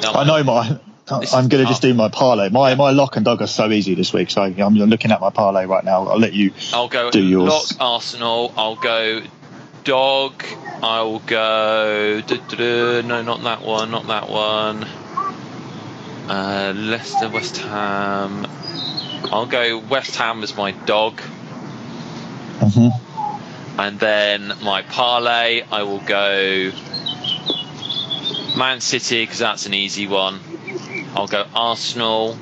That 0.01 0.17
I 0.17 0.25
know 0.25 0.43
my. 0.43 0.81
This 1.21 1.33
I'm 1.35 1.47
going 1.47 1.63
to 1.63 1.69
just 1.69 1.83
do 1.83 1.95
my 1.95 2.09
parlay. 2.09 2.49
My 2.49 2.75
my 2.75 2.91
lock 2.91 3.15
and 3.15 3.25
dog 3.25 3.41
are 3.41 3.47
so 3.47 3.71
easy 3.71 3.95
this 3.95 4.13
week, 4.13 4.29
so 4.29 4.43
I'm 4.43 4.75
looking 4.75 5.13
at 5.13 5.21
my 5.21 5.31
parlay 5.31 5.65
right 5.65 5.85
now. 5.85 6.09
I'll 6.09 6.19
let 6.19 6.33
you. 6.33 6.53
I'll 6.73 6.89
go 6.89 7.13
do 7.13 7.23
yours. 7.23 7.49
lock 7.49 7.67
Arsenal. 7.79 8.53
I'll 8.57 8.75
go 8.75 9.23
dog. 9.87 10.45
I 10.83 11.01
will 11.03 11.21
go. 11.21 12.21
duh, 12.21 12.37
duh, 12.37 12.57
duh, 12.57 13.03
no, 13.03 13.23
not 13.23 13.43
that 13.45 13.63
one. 13.63 13.91
Not 13.93 14.09
that 14.09 14.29
one. 14.29 14.85
Uh, 16.29 16.73
Leicester, 16.77 17.31
West 17.31 17.57
Ham. 17.59 18.47
I'll 19.33 19.47
go 19.47 19.79
West 19.79 20.17
Ham 20.17 20.43
as 20.43 20.57
my 20.57 20.73
dog. 20.73 21.21
hmm 22.61 22.89
And 23.79 23.99
then 23.99 24.53
my 24.63 24.83
parlay, 24.83 25.63
I 25.71 25.85
will 25.85 26.01
go 26.01 26.73
Man 28.57 28.81
City 28.81 29.23
because 29.23 29.39
that's 29.39 29.67
an 29.67 29.75
easy 29.75 30.07
one. 30.09 30.41
I'll 31.15 31.29
go 31.29 31.47
Arsenal, 31.55 32.37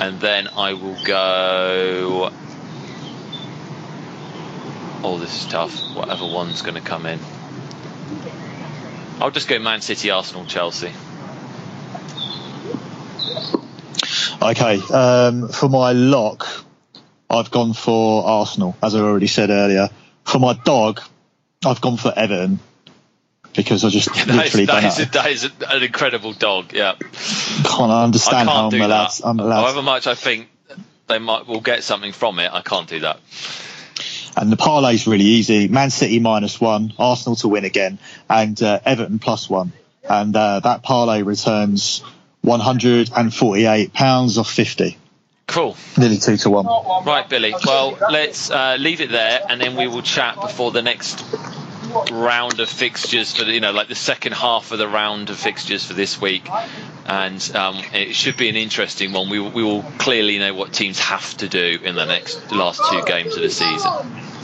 and 0.00 0.20
then 0.20 0.48
I 0.48 0.74
will 0.74 1.02
go. 1.04 2.30
Oh, 5.06 5.18
this 5.18 5.42
is 5.42 5.46
tough. 5.50 5.94
Whatever 5.94 6.24
one's 6.26 6.62
going 6.62 6.74
to 6.74 6.80
come 6.80 7.04
in. 7.04 7.18
I'll 9.20 9.30
just 9.30 9.48
go 9.48 9.58
Man 9.58 9.82
City, 9.82 10.10
Arsenal, 10.10 10.46
Chelsea. 10.46 10.92
Okay. 14.42 14.80
Um, 14.92 15.48
for 15.48 15.68
my 15.68 15.92
lock, 15.92 16.46
I've 17.28 17.50
gone 17.50 17.74
for 17.74 18.24
Arsenal, 18.24 18.76
as 18.82 18.94
I 18.94 19.00
already 19.00 19.26
said 19.26 19.50
earlier. 19.50 19.90
For 20.24 20.38
my 20.38 20.54
dog, 20.64 21.00
I've 21.66 21.80
gone 21.82 21.98
for 21.98 22.12
Everton 22.16 22.58
because 23.54 23.84
I 23.84 23.90
just 23.90 24.08
That 24.14 24.28
is, 24.28 24.34
literally 24.36 24.66
that 24.66 24.80
don't 24.80 24.84
is, 24.90 24.98
know. 24.98 25.04
a, 25.04 25.06
that 25.12 25.30
is 25.30 25.44
an 25.44 25.82
incredible 25.82 26.32
dog. 26.32 26.72
Yeah. 26.72 26.94
can't 27.64 27.92
understand 27.92 28.48
I 28.48 28.52
how 28.52 28.60
can't 28.62 28.70
do 28.70 28.76
I'm 28.78 28.82
allowed. 28.82 29.10
that. 29.10 29.20
I'm 29.22 29.38
allowed 29.38 29.60
However 29.62 29.82
much 29.82 30.06
I 30.06 30.14
think 30.14 30.48
they 31.08 31.18
might 31.18 31.46
will 31.46 31.60
get 31.60 31.82
something 31.84 32.12
from 32.12 32.38
it, 32.38 32.50
I 32.52 32.62
can't 32.62 32.88
do 32.88 33.00
that. 33.00 33.18
And 34.36 34.50
the 34.50 34.56
parlay's 34.56 35.06
really 35.06 35.24
easy. 35.24 35.68
Man 35.68 35.90
City 35.90 36.18
minus 36.18 36.60
one, 36.60 36.92
Arsenal 36.98 37.36
to 37.36 37.48
win 37.48 37.64
again, 37.64 37.98
and 38.28 38.60
uh, 38.62 38.80
Everton 38.84 39.18
plus 39.18 39.48
one. 39.48 39.72
And 40.08 40.34
uh, 40.34 40.60
that 40.60 40.82
parlay 40.82 41.22
returns 41.22 42.02
£148 42.44 44.38
off 44.38 44.50
50. 44.50 44.98
Cool. 45.46 45.76
Nearly 45.98 46.18
two 46.18 46.36
to 46.38 46.50
one. 46.50 46.66
Right, 47.06 47.28
Billy. 47.28 47.54
Well, 47.64 47.98
let's 48.10 48.50
uh, 48.50 48.76
leave 48.78 49.00
it 49.00 49.10
there, 49.10 49.40
and 49.48 49.60
then 49.60 49.76
we 49.76 49.86
will 49.86 50.02
chat 50.02 50.40
before 50.40 50.70
the 50.72 50.82
next 50.82 51.22
round 52.10 52.60
of 52.60 52.68
fixtures 52.68 53.36
for 53.36 53.44
the, 53.44 53.52
you 53.52 53.60
know 53.60 53.70
like 53.70 53.88
the 53.88 53.94
second 53.94 54.32
half 54.32 54.72
of 54.72 54.78
the 54.78 54.88
round 54.88 55.30
of 55.30 55.38
fixtures 55.38 55.84
for 55.84 55.92
this 55.92 56.20
week 56.20 56.48
and 57.06 57.54
um, 57.54 57.80
it 57.92 58.14
should 58.14 58.36
be 58.36 58.48
an 58.48 58.56
interesting 58.56 59.12
one 59.12 59.30
we, 59.30 59.38
we 59.38 59.62
will 59.62 59.82
clearly 59.98 60.38
know 60.38 60.52
what 60.54 60.72
teams 60.72 60.98
have 60.98 61.36
to 61.36 61.48
do 61.48 61.78
in 61.84 61.94
the 61.94 62.04
next 62.04 62.50
last 62.50 62.80
two 62.90 63.02
games 63.04 63.36
of 63.36 63.42
the 63.42 63.50
season 63.50 63.92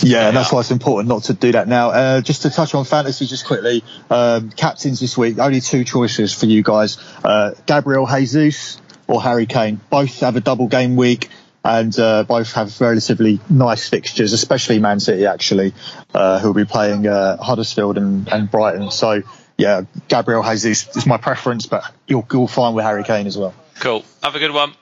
Yeah, 0.02 0.28
and 0.28 0.36
that's 0.36 0.52
why 0.52 0.60
it's 0.60 0.70
important 0.70 1.08
not 1.08 1.24
to 1.24 1.34
do 1.34 1.52
that 1.52 1.68
now. 1.68 1.90
Uh, 1.90 2.20
just 2.20 2.42
to 2.42 2.50
touch 2.50 2.74
on 2.74 2.84
fantasy 2.84 3.26
just 3.26 3.46
quickly, 3.46 3.84
um, 4.10 4.50
captains 4.50 5.00
this 5.00 5.16
week, 5.18 5.38
only 5.38 5.60
two 5.60 5.84
choices 5.84 6.32
for 6.32 6.46
you 6.46 6.62
guys. 6.62 6.98
Uh, 7.22 7.52
Gabriel 7.66 8.06
Jesus 8.06 8.80
or 9.06 9.20
Harry 9.22 9.46
Kane. 9.46 9.80
Both 9.90 10.20
have 10.20 10.36
a 10.36 10.40
double 10.40 10.68
game 10.68 10.96
week. 10.96 11.28
and 11.62 11.98
uh, 11.98 12.22
both 12.22 12.52
have 12.54 12.80
relatively 12.80 13.38
nice 13.50 13.86
fixtures, 13.86 14.32
especially 14.32 14.78
Man 14.78 14.98
City 14.98 15.26
actually, 15.26 15.74
uh, 16.14 16.38
who 16.38 16.48
will 16.48 16.54
be 16.54 16.64
playing 16.64 17.06
uh, 17.06 17.36
Huddersfield 17.36 17.98
and, 17.98 18.26
and 18.32 18.50
Brighton. 18.50 18.90
So 18.90 19.22
yeah, 19.58 19.82
Gabriel 20.08 20.42
Jesus 20.42 20.96
is 20.96 21.06
my 21.06 21.18
preference, 21.18 21.66
but 21.66 21.84
you'll 22.06 22.26
you'll 22.32 22.48
find 22.48 22.74
with 22.74 22.86
Harry 22.86 23.04
Kane 23.04 23.26
as 23.26 23.36
well. 23.36 23.54
Cool. 23.80 24.06
Have 24.22 24.34
a 24.34 24.38
good 24.38 24.52
one. 24.52 24.72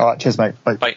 All 0.00 0.06
right, 0.06 0.18
cheers, 0.18 0.38
mate. 0.38 0.54
Bye. 0.64 0.76
Bye. 0.76 0.96